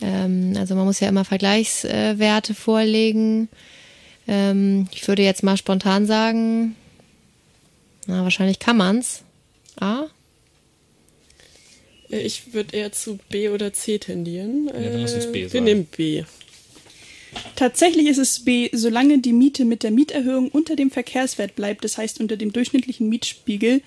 [0.00, 3.48] Ähm, also man muss ja immer Vergleichswerte vorlegen.
[4.26, 6.76] Ähm, ich würde jetzt mal spontan sagen,
[8.08, 9.22] na, wahrscheinlich kann man's.
[9.78, 10.06] A?
[12.08, 14.66] Ich würde eher zu B oder C tendieren.
[14.66, 15.64] Ja, dann lass uns B Wir sagen.
[15.64, 16.24] nehmen B.
[17.54, 21.98] Tatsächlich ist es B, solange die Miete mit der Mieterhöhung unter dem Verkehrswert bleibt, das
[21.98, 23.82] heißt unter dem durchschnittlichen Mietspiegel,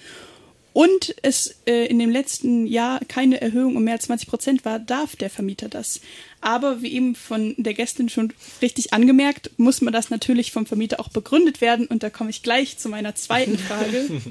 [0.73, 4.79] und es äh, in dem letzten Jahr keine Erhöhung um mehr als 20 Prozent war,
[4.79, 5.99] darf der Vermieter das.
[6.39, 10.99] Aber wie eben von der Gästin schon richtig angemerkt, muss man das natürlich vom Vermieter
[10.99, 11.87] auch begründet werden.
[11.87, 14.21] Und da komme ich gleich zu meiner zweiten Frage.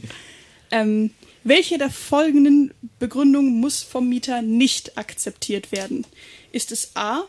[0.71, 1.11] ähm,
[1.45, 6.07] welche der folgenden Begründungen muss vom Mieter nicht akzeptiert werden?
[6.53, 7.25] Ist es A,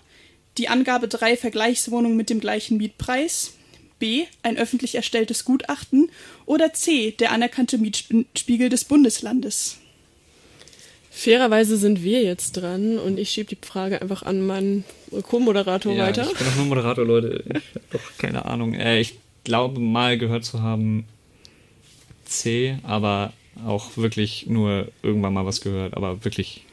[0.57, 3.53] die Angabe drei Vergleichswohnungen mit dem gleichen Mietpreis?
[4.01, 6.09] B, ein öffentlich erstelltes Gutachten?
[6.45, 9.77] Oder C, der anerkannte Mietspiegel des Bundeslandes?
[11.11, 14.85] Fairerweise sind wir jetzt dran und ich schiebe die Frage einfach an meinen
[15.23, 16.27] Co-Moderator ja, weiter.
[16.31, 17.43] Ich bin doch nur Moderator, Leute.
[17.47, 18.73] Ich habe doch keine Ahnung.
[18.73, 21.05] Äh, ich glaube mal gehört zu haben
[22.25, 23.33] C, aber
[23.65, 26.63] auch wirklich nur irgendwann mal was gehört, aber wirklich,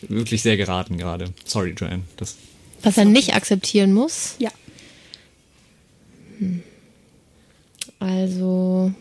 [0.00, 1.26] wirklich sehr geraten gerade.
[1.44, 2.04] Sorry, Joanne.
[2.16, 2.36] Das
[2.82, 4.36] Was er nicht akzeptieren muss?
[4.38, 4.50] Ja.
[6.38, 6.62] Hm.
[7.98, 8.92] Also,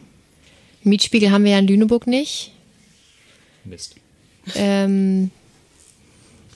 [0.84, 2.52] Mietspiegel haben wir ja in Lüneburg nicht.
[3.64, 3.96] Mist.
[4.56, 5.32] Ähm,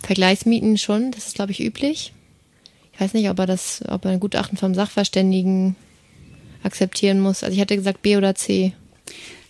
[0.02, 2.14] Vergleichsmieten schon, das ist, glaube ich, üblich.
[2.94, 5.76] Ich weiß nicht, ob er das, ob er ein Gutachten vom Sachverständigen
[6.64, 7.44] akzeptieren muss.
[7.44, 8.74] Also ich hätte gesagt B oder C.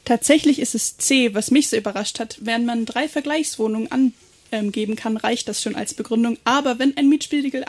[0.05, 2.37] Tatsächlich ist es C, was mich so überrascht hat.
[2.41, 4.13] Wenn man drei Vergleichswohnungen
[4.51, 6.37] angeben kann, reicht das schon als Begründung.
[6.43, 7.63] Aber wenn ein Mietspiegel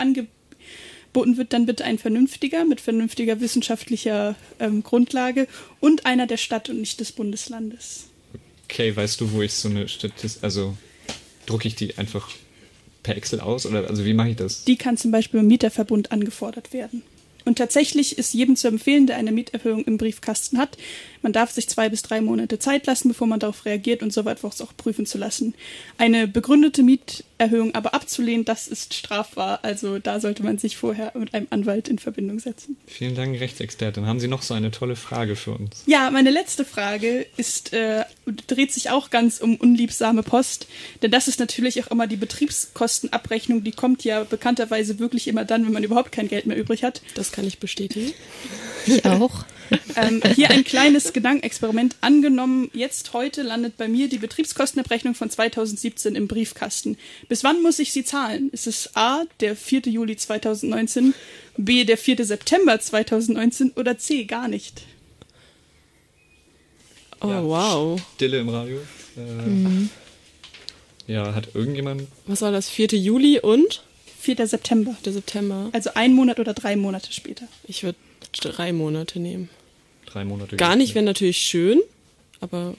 [1.12, 5.46] angeboten wird, dann bitte ein vernünftiger, mit vernünftiger wissenschaftlicher ähm, Grundlage
[5.80, 8.06] und einer der Stadt und nicht des Bundeslandes.
[8.64, 10.76] Okay, weißt du, wo ich so eine Statistik, also
[11.46, 12.30] drucke ich die einfach
[13.02, 14.64] per Excel aus oder also wie mache ich das?
[14.64, 17.02] Die kann zum Beispiel im Mieterverbund angefordert werden.
[17.44, 20.78] Und tatsächlich ist jedem zu empfehlen, der eine Mieterhöhung im Briefkasten hat.
[21.22, 24.42] Man darf sich zwei bis drei Monate Zeit lassen, bevor man darauf reagiert und soweit
[24.44, 25.54] es auch prüfen zu lassen.
[25.98, 26.84] Eine begründete
[27.42, 29.60] Mieterhöhung aber abzulehnen, das ist strafbar.
[29.62, 32.76] Also da sollte man sich vorher mit einem Anwalt in Verbindung setzen.
[32.86, 34.06] Vielen Dank, Rechtsexpertin.
[34.06, 35.82] Haben Sie noch so eine tolle Frage für uns?
[35.86, 38.04] Ja, meine letzte Frage ist, äh,
[38.46, 40.66] dreht sich auch ganz um unliebsame Post.
[41.02, 43.64] Denn das ist natürlich auch immer die Betriebskostenabrechnung.
[43.64, 47.02] Die kommt ja bekannterweise wirklich immer dann, wenn man überhaupt kein Geld mehr übrig hat.
[47.14, 48.12] Das kann ich bestätigen.
[48.84, 49.44] Ich auch.
[49.96, 51.96] Ähm, hier ein kleines Gedankenexperiment.
[52.00, 56.96] Angenommen, jetzt heute landet bei mir die Betriebskostenabrechnung von 2017 im Briefkasten.
[57.28, 58.50] Bis wann muss ich sie zahlen?
[58.50, 59.82] Ist es A, der 4.
[59.86, 61.14] Juli 2019,
[61.56, 62.24] B, der 4.
[62.24, 64.82] September 2019 oder C, gar nicht?
[67.20, 68.02] Oh, ja, wow.
[68.14, 68.78] Stille im Radio.
[69.16, 69.90] Äh, mhm.
[71.06, 72.08] Ja, hat irgendjemand.
[72.26, 72.68] Was war das?
[72.68, 72.88] 4.
[72.88, 73.82] Juli und?
[74.20, 74.46] 4.
[74.46, 74.96] September.
[75.02, 75.12] 4.
[75.12, 75.70] September.
[75.72, 77.46] Also ein Monat oder drei Monate später.
[77.66, 77.98] Ich würde
[78.30, 79.48] drei Monate nehmen.
[80.06, 80.56] Drei Monate.
[80.56, 81.80] Gar nicht wäre natürlich schön,
[82.40, 82.74] aber.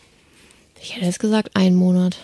[0.82, 2.18] Ich hätte jetzt gesagt, ein Monat.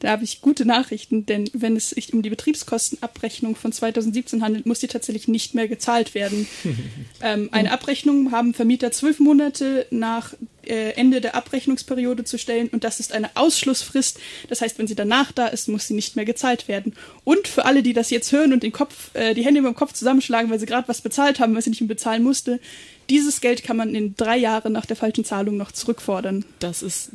[0.00, 4.66] Da habe ich gute Nachrichten, denn wenn es sich um die Betriebskostenabrechnung von 2017 handelt,
[4.66, 6.46] muss die tatsächlich nicht mehr gezahlt werden.
[7.22, 10.34] ähm, eine Abrechnung haben Vermieter zwölf Monate nach
[10.66, 14.18] äh, Ende der Abrechnungsperiode zu stellen und das ist eine Ausschlussfrist.
[14.48, 16.94] Das heißt, wenn sie danach da ist, muss sie nicht mehr gezahlt werden.
[17.24, 19.76] Und für alle, die das jetzt hören und den Kopf, äh, die Hände über dem
[19.76, 22.60] Kopf zusammenschlagen, weil sie gerade was bezahlt haben, was sie nicht mehr bezahlen musste,
[23.08, 26.44] dieses Geld kann man in drei Jahren nach der falschen Zahlung noch zurückfordern.
[26.58, 27.10] Das ist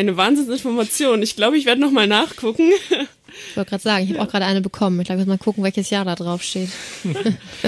[0.00, 1.22] eine Wahnsinnsinformation.
[1.22, 2.70] Ich glaube, ich werde nochmal nachgucken.
[3.48, 5.00] Ich wollte gerade sagen, ich habe auch gerade eine bekommen.
[5.00, 6.68] Ich glaube, ich muss mal gucken, welches Jahr da drauf steht.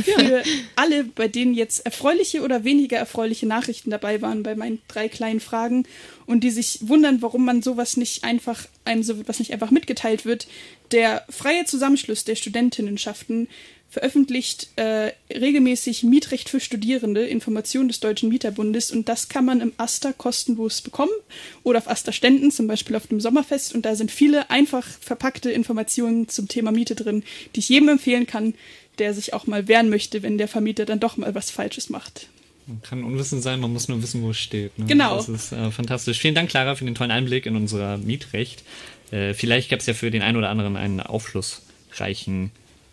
[0.05, 0.42] Für
[0.77, 5.40] alle, bei denen jetzt erfreuliche oder weniger erfreuliche Nachrichten dabei waren bei meinen drei kleinen
[5.40, 5.85] Fragen
[6.27, 10.47] und die sich wundern, warum man sowas nicht einfach, einem sowas nicht einfach mitgeteilt wird,
[10.90, 13.49] der freie Zusammenschluss der Studentinnenschaften
[13.92, 19.74] veröffentlicht äh, regelmäßig Mietrecht für Studierende, Informationen des Deutschen Mieterbundes und das kann man im
[19.76, 21.12] Aster kostenlos bekommen
[21.62, 26.26] oder auf Aster-Ständen, zum Beispiel auf dem Sommerfest und da sind viele einfach verpackte Informationen
[26.31, 27.22] zum Thema Miete drin,
[27.55, 28.55] die ich jedem empfehlen kann,
[28.96, 32.28] der sich auch mal wehren möchte, wenn der Vermieter dann doch mal was Falsches macht.
[32.66, 34.78] Man kann unwissend sein, man muss nur wissen, wo es steht.
[34.78, 34.87] Ne?
[34.87, 35.16] Genau.
[35.16, 36.18] Das ist äh, fantastisch.
[36.18, 38.62] Vielen Dank, Clara, für den tollen Einblick in unser Mietrecht.
[39.11, 42.52] Äh, vielleicht gab es ja für den einen oder anderen einen aufschlussreichen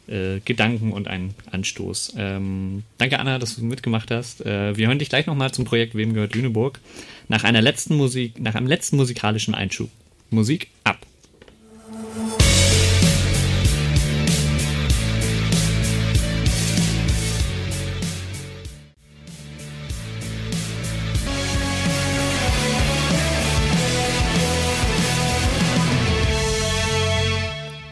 [0.10, 2.14] äh, Gedanken und einen Anstoß.
[2.18, 4.46] Ähm, danke, Anna, dass du mitgemacht hast.
[4.46, 6.80] Äh, wir hören dich gleich nochmal zum Projekt Wem gehört Lüneburg?
[7.28, 9.90] Nach einer letzten Musik, nach einem letzten musikalischen Einschub.
[10.30, 10.98] Musik ab.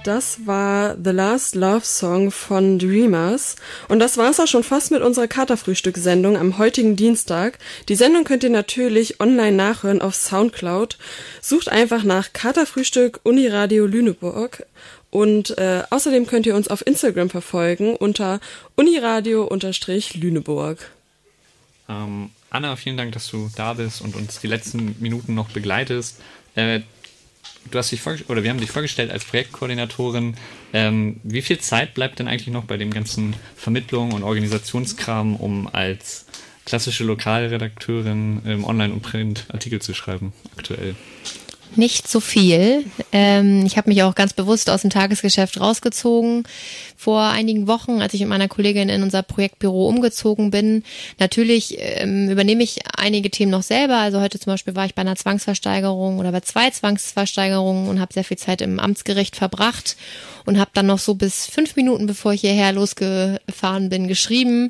[0.08, 3.58] Das war The Last Love Song von Dreamers.
[3.89, 7.60] Und das war's auch schon fast mit unserer Katerfrühstück-Sendung am heutigen Dienstag.
[7.89, 10.98] Die Sendung könnt ihr natürlich online nachhören auf Soundcloud.
[11.41, 14.65] Sucht einfach nach Katerfrühstück Uniradio Lüneburg.
[15.10, 18.39] Und äh, außerdem könnt ihr uns auf Instagram verfolgen unter
[18.78, 20.89] uniradio-lüneburg.
[21.89, 26.22] Ähm, Anna, vielen Dank, dass du da bist und uns die letzten Minuten noch begleitest.
[26.56, 26.80] Äh,
[27.71, 30.36] du hast dich oder wir haben dich vorgestellt als Projektkoordinatorin.
[30.73, 35.67] Ähm, wie viel Zeit bleibt denn eigentlich noch bei dem ganzen Vermittlung und Organisationskram, um
[35.67, 36.25] als
[36.65, 40.95] klassische Lokalredakteurin im Online- und Print-Artikel zu schreiben aktuell?
[41.75, 42.86] Nicht so viel.
[43.12, 46.43] Ähm, ich habe mich auch ganz bewusst aus dem Tagesgeschäft rausgezogen
[46.95, 50.84] vor einigen Wochen, als ich mit meiner Kollegin in unser Projektbüro umgezogen bin.
[51.19, 53.97] Natürlich ähm, übernehme ich einige Themen noch selber.
[53.97, 58.13] Also heute zum Beispiel war ich bei einer Zwangsversteigerung oder bei zwei Zwangsversteigerungen und habe
[58.13, 59.95] sehr viel Zeit im Amtsgericht verbracht
[60.47, 64.69] und habe dann noch so bis fünf Minuten, bevor ich hierher losgefahren bin, geschrieben.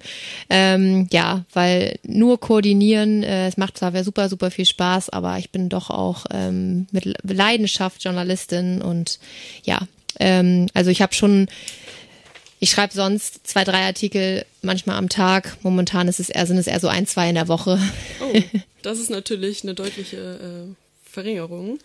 [0.50, 5.52] Ähm, ja, weil nur koordinieren, äh, es macht zwar super, super viel Spaß, aber ich
[5.52, 9.20] bin doch auch ähm, mit Leidenschaft Journalistin und
[9.64, 9.80] ja,
[10.20, 11.48] ähm, also ich habe schon
[12.60, 15.58] ich schreibe sonst zwei, drei Artikel manchmal am Tag.
[15.62, 17.80] Momentan ist es eher, sind es eher so ein, zwei in der Woche.
[18.20, 18.42] Oh,
[18.82, 20.74] das ist natürlich eine deutliche äh,
[21.10, 21.80] Verringerung.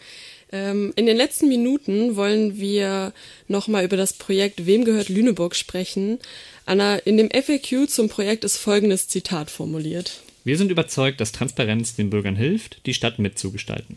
[0.51, 3.13] Ähm, in den letzten Minuten wollen wir
[3.49, 6.19] nochmal über das Projekt Wem gehört Lüneburg sprechen.
[6.65, 10.21] Anna, in dem FAQ zum Projekt ist folgendes Zitat formuliert.
[10.45, 13.97] Wir sind überzeugt, dass Transparenz den Bürgern hilft, die Stadt mitzugestalten.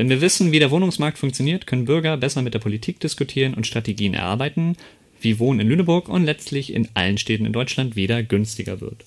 [0.00, 3.66] Wenn wir wissen, wie der Wohnungsmarkt funktioniert, können Bürger besser mit der Politik diskutieren und
[3.66, 4.78] Strategien erarbeiten,
[5.20, 9.04] wie Wohnen in Lüneburg und letztlich in allen Städten in Deutschland wieder günstiger wird.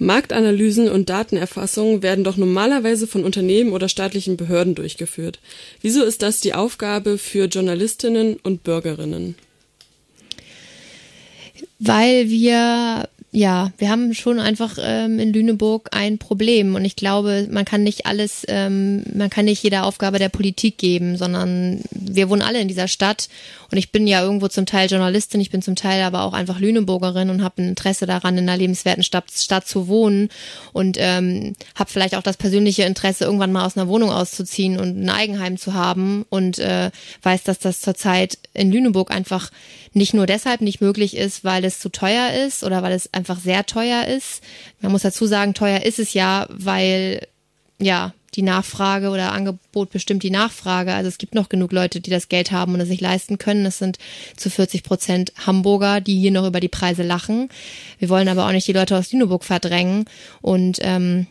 [0.00, 5.38] Marktanalysen und Datenerfassungen werden doch normalerweise von Unternehmen oder staatlichen Behörden durchgeführt.
[5.82, 9.36] Wieso ist das die Aufgabe für Journalistinnen und Bürgerinnen?
[11.78, 16.74] Weil wir ja, wir haben schon einfach ähm, in Lüneburg ein Problem.
[16.74, 20.78] Und ich glaube, man kann nicht alles, ähm, man kann nicht jede Aufgabe der Politik
[20.78, 23.28] geben, sondern wir wohnen alle in dieser Stadt.
[23.70, 26.58] Und ich bin ja irgendwo zum Teil Journalistin, ich bin zum Teil aber auch einfach
[26.58, 30.30] Lüneburgerin und habe ein Interesse daran, in einer lebenswerten Stadt, Stadt zu wohnen.
[30.72, 35.04] Und ähm, habe vielleicht auch das persönliche Interesse, irgendwann mal aus einer Wohnung auszuziehen und
[35.04, 36.24] ein Eigenheim zu haben.
[36.30, 36.90] Und äh,
[37.22, 39.50] weiß, dass das zurzeit in Lüneburg einfach
[39.98, 43.38] nicht nur deshalb nicht möglich ist, weil es zu teuer ist oder weil es einfach
[43.38, 44.42] sehr teuer ist.
[44.80, 47.26] Man muss dazu sagen, teuer ist es ja, weil
[47.78, 50.92] ja die Nachfrage oder Angebot bestimmt die Nachfrage.
[50.92, 53.66] Also es gibt noch genug Leute, die das Geld haben und es sich leisten können.
[53.66, 53.98] Es sind
[54.36, 57.48] zu 40 Prozent Hamburger, die hier noch über die Preise lachen.
[57.98, 60.04] Wir wollen aber auch nicht die Leute aus Lüneburg verdrängen
[60.42, 61.26] und ähm,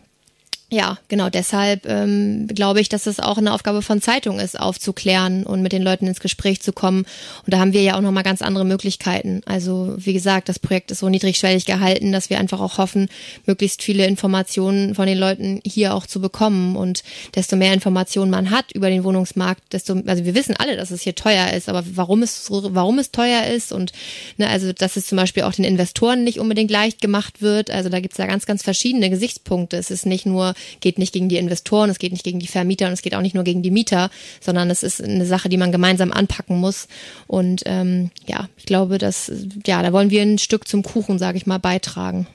[0.70, 5.46] ja, genau deshalb ähm, glaube ich, dass es auch eine Aufgabe von Zeitung ist, aufzuklären
[5.46, 7.06] und mit den Leuten ins Gespräch zu kommen.
[7.46, 9.42] Und da haben wir ja auch nochmal ganz andere Möglichkeiten.
[9.46, 13.08] Also wie gesagt, das Projekt ist so niedrigschwellig gehalten, dass wir einfach auch hoffen,
[13.46, 16.76] möglichst viele Informationen von den Leuten hier auch zu bekommen.
[16.76, 17.02] Und
[17.36, 21.02] desto mehr Informationen man hat über den Wohnungsmarkt, desto, also wir wissen alle, dass es
[21.02, 23.94] hier teuer ist, aber warum es, warum es teuer ist und
[24.36, 27.72] ne, also dass es zum Beispiel auch den Investoren nicht unbedingt leicht gemacht wird.
[27.72, 29.78] Also da gibt es ja ganz, ganz verschiedene Gesichtspunkte.
[29.78, 32.88] Es ist nicht nur geht nicht gegen die Investoren, es geht nicht gegen die Vermieter
[32.88, 35.58] und es geht auch nicht nur gegen die Mieter, sondern es ist eine Sache, die
[35.58, 36.88] man gemeinsam anpacken muss.
[37.28, 39.32] Und ähm, ja, ich glaube, dass
[39.66, 42.28] ja, da wollen wir ein Stück zum Kuchen, sage ich mal, beitragen.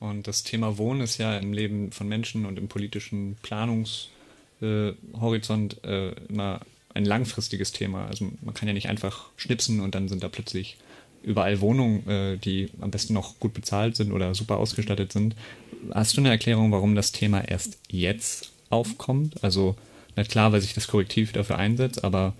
[0.00, 4.08] Und das Thema Wohnen ist ja im Leben von Menschen und im politischen Planungs
[4.60, 6.60] Zeithorizont äh, immer
[6.94, 8.06] ein langfristiges Thema.
[8.06, 10.76] Also man kann ja nicht einfach schnipsen und dann sind da plötzlich
[11.22, 15.34] überall Wohnungen, äh, die am besten noch gut bezahlt sind oder super ausgestattet sind.
[15.92, 19.42] Hast du eine Erklärung, warum das Thema erst jetzt aufkommt?
[19.42, 19.76] Also,
[20.16, 22.34] na klar, weil sich das Korrektiv dafür einsetzt, aber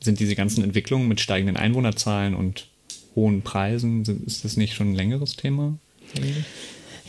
[0.00, 2.68] sind diese ganzen Entwicklungen mit steigenden Einwohnerzahlen und
[3.14, 5.76] hohen Preisen, ist das nicht schon ein längeres Thema?
[6.16, 6.44] Eigentlich?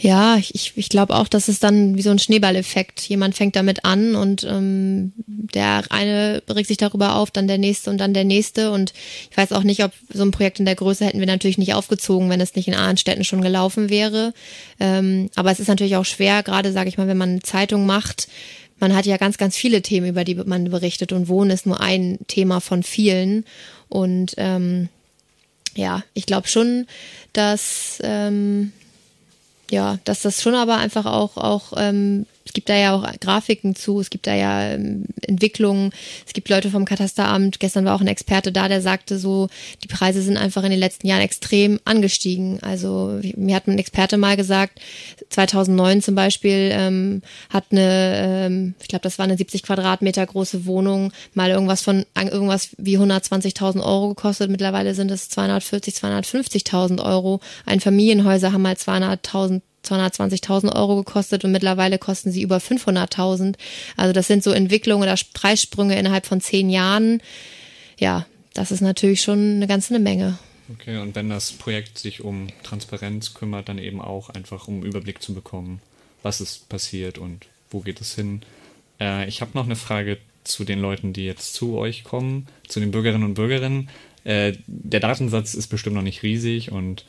[0.01, 3.01] Ja, ich, ich glaube auch, dass es dann wie so ein Schneeballeffekt.
[3.01, 7.89] Jemand fängt damit an und ähm, der eine regt sich darüber auf, dann der nächste
[7.89, 8.71] und dann der nächste.
[8.71, 8.93] Und
[9.29, 11.73] ich weiß auch nicht, ob so ein Projekt in der Größe hätten wir natürlich nicht
[11.73, 14.33] aufgezogen, wenn es nicht in anderen Städten schon gelaufen wäre.
[14.79, 17.85] Ähm, aber es ist natürlich auch schwer, gerade sage ich mal, wenn man eine Zeitung
[17.85, 18.29] macht.
[18.79, 21.81] Man hat ja ganz, ganz viele Themen, über die man berichtet und Wohnen ist nur
[21.81, 23.43] ein Thema von vielen.
[23.89, 24.87] Und ähm,
[25.75, 26.87] ja, ich glaube schon,
[27.33, 28.71] dass ähm,
[29.71, 33.75] ja, dass das schon aber einfach auch, auch ähm, es gibt da ja auch Grafiken
[33.75, 35.91] zu, es gibt da ja ähm, Entwicklungen,
[36.25, 39.49] es gibt Leute vom Katasteramt, gestern war auch ein Experte da, der sagte so,
[39.83, 42.57] die Preise sind einfach in den letzten Jahren extrem angestiegen.
[42.63, 44.79] Also mir hat ein Experte mal gesagt,
[45.29, 50.65] 2009 zum Beispiel ähm, hat eine, ähm, ich glaube, das war eine 70 Quadratmeter große
[50.65, 54.49] Wohnung, mal irgendwas von irgendwas wie 120.000 Euro gekostet.
[54.49, 57.41] Mittlerweile sind es 240, 250.000 Euro.
[57.67, 59.58] Ein Familienhäuser haben mal 200.000
[59.89, 63.55] 220.000 Euro gekostet und mittlerweile kosten sie über 500.000.
[63.97, 67.21] Also das sind so Entwicklungen oder Preissprünge innerhalb von zehn Jahren.
[67.97, 70.37] Ja, das ist natürlich schon eine ganze Menge.
[70.71, 75.21] Okay, und wenn das Projekt sich um Transparenz kümmert, dann eben auch einfach um Überblick
[75.21, 75.81] zu bekommen,
[76.21, 78.41] was ist passiert und wo geht es hin.
[78.99, 82.79] Äh, ich habe noch eine Frage zu den Leuten, die jetzt zu euch kommen, zu
[82.79, 83.89] den Bürgerinnen und Bürgerinnen.
[84.23, 87.05] Äh, der Datensatz ist bestimmt noch nicht riesig und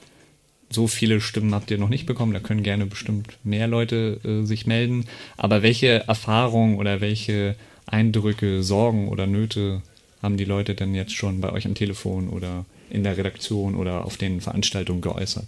[0.71, 2.33] so viele Stimmen habt ihr noch nicht bekommen.
[2.33, 5.05] Da können gerne bestimmt mehr Leute äh, sich melden.
[5.37, 7.57] Aber welche Erfahrungen oder welche
[7.87, 9.83] Eindrücke, Sorgen oder Nöte
[10.23, 14.05] haben die Leute denn jetzt schon bei euch am Telefon oder in der Redaktion oder
[14.05, 15.47] auf den Veranstaltungen geäußert?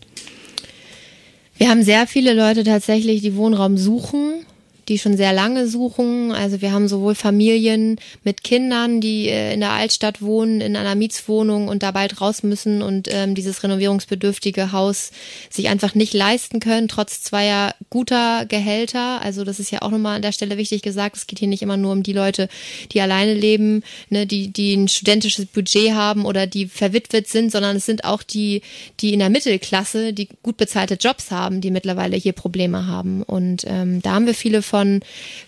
[1.56, 4.41] Wir haben sehr viele Leute tatsächlich, die Wohnraum suchen
[4.92, 6.32] die schon sehr lange suchen.
[6.32, 10.94] Also wir haben sowohl Familien mit Kindern, die äh, in der Altstadt wohnen, in einer
[10.94, 15.10] Mietswohnung und da bald raus müssen und ähm, dieses renovierungsbedürftige Haus
[15.48, 19.22] sich einfach nicht leisten können, trotz zweier guter Gehälter.
[19.22, 21.16] Also das ist ja auch nochmal an der Stelle wichtig gesagt.
[21.16, 22.48] Es geht hier nicht immer nur um die Leute,
[22.92, 27.76] die alleine leben, ne, die, die ein studentisches Budget haben oder die verwitwet sind, sondern
[27.76, 28.60] es sind auch die,
[29.00, 33.22] die in der Mittelklasse, die gut bezahlte Jobs haben, die mittlerweile hier Probleme haben.
[33.22, 34.81] Und ähm, da haben wir viele von.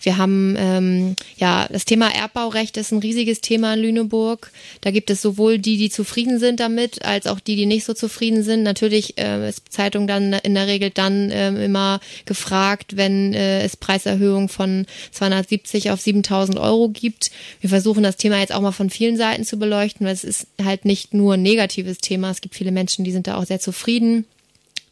[0.01, 4.51] Wir haben ähm, ja das Thema Erbbaurecht ist ein riesiges Thema in Lüneburg.
[4.81, 7.93] Da gibt es sowohl die, die zufrieden sind damit, als auch die, die nicht so
[7.93, 8.63] zufrieden sind.
[8.63, 13.77] Natürlich äh, ist Zeitung dann in der Regel dann äh, immer gefragt, wenn äh, es
[13.77, 17.31] Preiserhöhungen von 270 auf 7000 Euro gibt.
[17.61, 20.47] Wir versuchen das Thema jetzt auch mal von vielen Seiten zu beleuchten, weil es ist
[20.63, 22.31] halt nicht nur ein negatives Thema.
[22.31, 24.25] Es gibt viele Menschen, die sind da auch sehr zufrieden.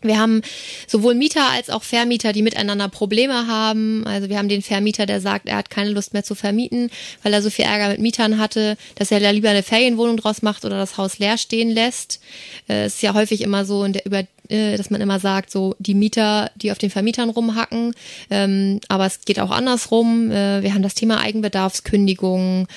[0.03, 0.41] Wir haben
[0.87, 4.05] sowohl Mieter als auch Vermieter, die miteinander Probleme haben.
[4.05, 6.89] Also wir haben den Vermieter, der sagt, er hat keine Lust mehr zu vermieten,
[7.23, 10.41] weil er so viel Ärger mit Mietern hatte, dass er da lieber eine Ferienwohnung draus
[10.41, 12.21] macht oder das Haus leer stehen lässt.
[12.67, 16.51] Äh, es ist ja häufig immer so, äh, dass man immer sagt, so die Mieter,
[16.55, 17.93] die auf den Vermietern rumhacken.
[18.29, 20.31] Ähm, aber es geht auch andersrum.
[20.31, 22.67] Äh, wir haben das Thema Eigenbedarfskündigung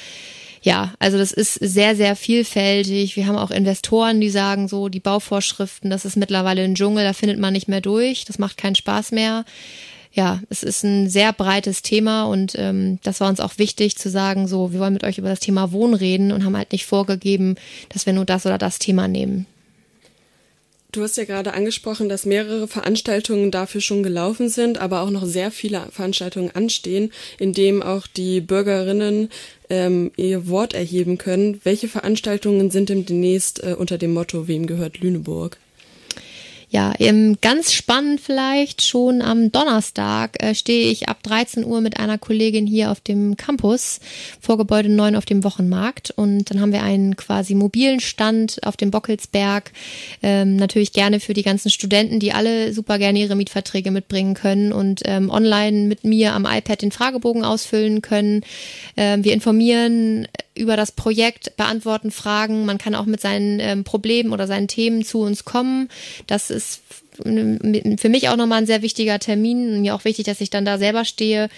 [0.66, 3.14] ja, also das ist sehr, sehr vielfältig.
[3.14, 7.12] Wir haben auch Investoren, die sagen so, die Bauvorschriften, das ist mittlerweile ein Dschungel, da
[7.12, 9.44] findet man nicht mehr durch, das macht keinen Spaß mehr.
[10.12, 14.10] Ja, es ist ein sehr breites Thema und ähm, das war uns auch wichtig zu
[14.10, 16.84] sagen, so, wir wollen mit euch über das Thema Wohnen reden und haben halt nicht
[16.86, 17.54] vorgegeben,
[17.90, 19.46] dass wir nur das oder das Thema nehmen.
[20.96, 25.26] Du hast ja gerade angesprochen, dass mehrere Veranstaltungen dafür schon gelaufen sind, aber auch noch
[25.26, 29.28] sehr viele Veranstaltungen anstehen, in denen auch die Bürgerinnen
[29.68, 31.60] ähm, ihr Wort erheben können.
[31.64, 35.58] Welche Veranstaltungen sind denn demnächst äh, unter dem Motto Wem gehört Lüneburg?
[36.76, 36.92] Ja,
[37.40, 42.66] ganz spannend vielleicht schon am Donnerstag äh, stehe ich ab 13 Uhr mit einer Kollegin
[42.66, 43.98] hier auf dem Campus
[44.42, 48.76] vor Gebäude 9 auf dem Wochenmarkt und dann haben wir einen quasi mobilen Stand auf
[48.76, 49.72] dem Bockelsberg.
[50.22, 54.70] Ähm, natürlich gerne für die ganzen Studenten, die alle super gerne ihre Mietverträge mitbringen können
[54.70, 58.42] und ähm, online mit mir am iPad den Fragebogen ausfüllen können.
[58.98, 62.64] Ähm, wir informieren über das Projekt, beantworten Fragen.
[62.64, 65.88] Man kann auch mit seinen ähm, Problemen oder seinen Themen zu uns kommen.
[66.26, 66.65] Das ist
[67.22, 69.80] für mich auch nochmal ein sehr wichtiger Termin.
[69.80, 71.48] Mir auch wichtig, dass ich dann da selber stehe.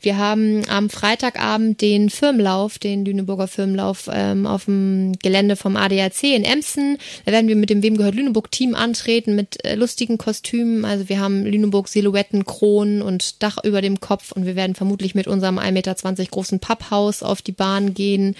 [0.00, 6.22] Wir haben am Freitagabend den Firmenlauf, den Lüneburger Firmenlauf ähm, auf dem Gelände vom ADAC
[6.22, 6.98] in Emsen.
[7.24, 10.84] Da werden wir mit dem Wem gehört Lüneburg Team antreten mit äh, lustigen Kostümen.
[10.84, 15.16] Also wir haben Lüneburg Silhouetten, Kronen und Dach über dem Kopf und wir werden vermutlich
[15.16, 18.36] mit unserem 1,20 Meter großen Papphaus auf die Bahn gehen.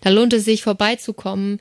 [0.00, 1.60] Da lohnt es sich vorbeizukommen.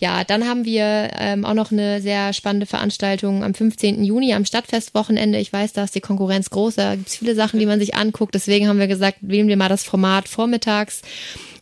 [0.00, 4.02] Ja, dann haben wir ähm, auch noch eine sehr spannende Veranstaltung am 15.
[4.02, 5.38] Juni am Stadtfestwochenende.
[5.38, 7.94] Ich weiß, da ist die Konkurrenz groß, da gibt es viele Sachen, die man sich
[7.94, 8.34] anguckt.
[8.34, 11.02] Deswegen haben wir gesagt, wählen wir mal das Format vormittags.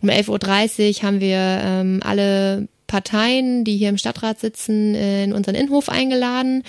[0.03, 5.57] Um 11.30 Uhr haben wir ähm, alle Parteien, die hier im Stadtrat sitzen, in unseren
[5.57, 6.63] Innenhof eingeladen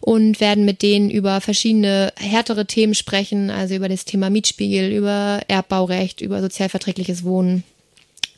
[0.00, 5.40] und werden mit denen über verschiedene härtere Themen sprechen, also über das Thema Mietspiegel, über
[5.46, 7.62] Erbbaurecht, über sozialverträgliches Wohnen.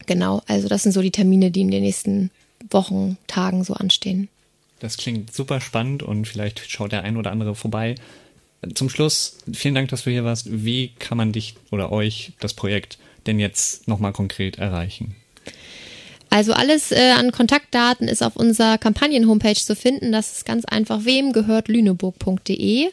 [0.07, 2.31] Genau, also das sind so die Termine, die in den nächsten
[2.71, 4.29] Wochen, Tagen so anstehen.
[4.81, 7.95] Das klingt super spannend und vielleicht schaut der ein oder andere vorbei.
[8.75, 10.47] Zum Schluss, vielen Dank, dass du hier warst.
[10.51, 15.17] Wie kann man dich oder euch das Projekt denn jetzt nochmal konkret erreichen?
[16.29, 20.13] Also alles äh, an Kontaktdaten ist auf unserer Kampagnen-Homepage zu finden.
[20.13, 22.89] Das ist ganz einfach wem gehört lüneburg.de.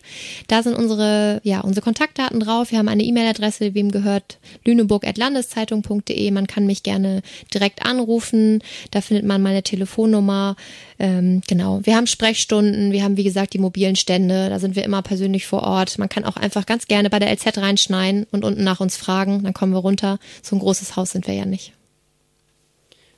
[0.48, 2.72] Da sind unsere, ja, unsere Kontaktdaten drauf.
[2.72, 6.32] Wir haben eine E-Mail-Adresse, wem gehört lüneburg.landeszeitung.de.
[6.32, 7.22] Man kann mich gerne
[7.54, 8.62] direkt anrufen.
[8.92, 10.56] Da findet man meine Telefonnummer.
[11.00, 11.82] Ähm, genau.
[11.84, 12.92] Wir haben Sprechstunden.
[12.92, 14.50] Wir haben, wie gesagt, die mobilen Stände.
[14.50, 15.98] Da sind wir immer persönlich vor Ort.
[15.98, 19.44] Man kann auch einfach ganz gerne bei der LZ reinschneiden und unten nach uns fragen.
[19.44, 20.20] Dann kommen wir runter.
[20.42, 21.74] So ein großes Haus sind wir ja nicht.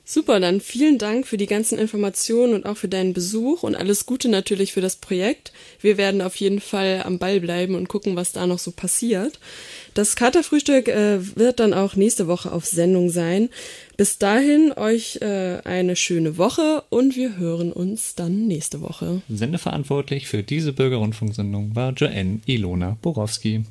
[0.08, 4.06] Super, dann vielen Dank für die ganzen Informationen und auch für deinen Besuch und alles
[4.06, 5.52] Gute natürlich für das Projekt.
[5.80, 9.40] Wir werden auf jeden Fall am Ball bleiben und gucken, was da noch so passiert.
[9.94, 13.48] Das Katerfrühstück äh, wird dann auch nächste Woche auf Sendung sein.
[13.96, 19.22] Bis dahin euch äh, eine schöne Woche und wir hören uns dann nächste Woche.
[19.28, 23.64] Sendeverantwortlich für diese Bürgerrundfunksendung war Joanne Ilona Borowski.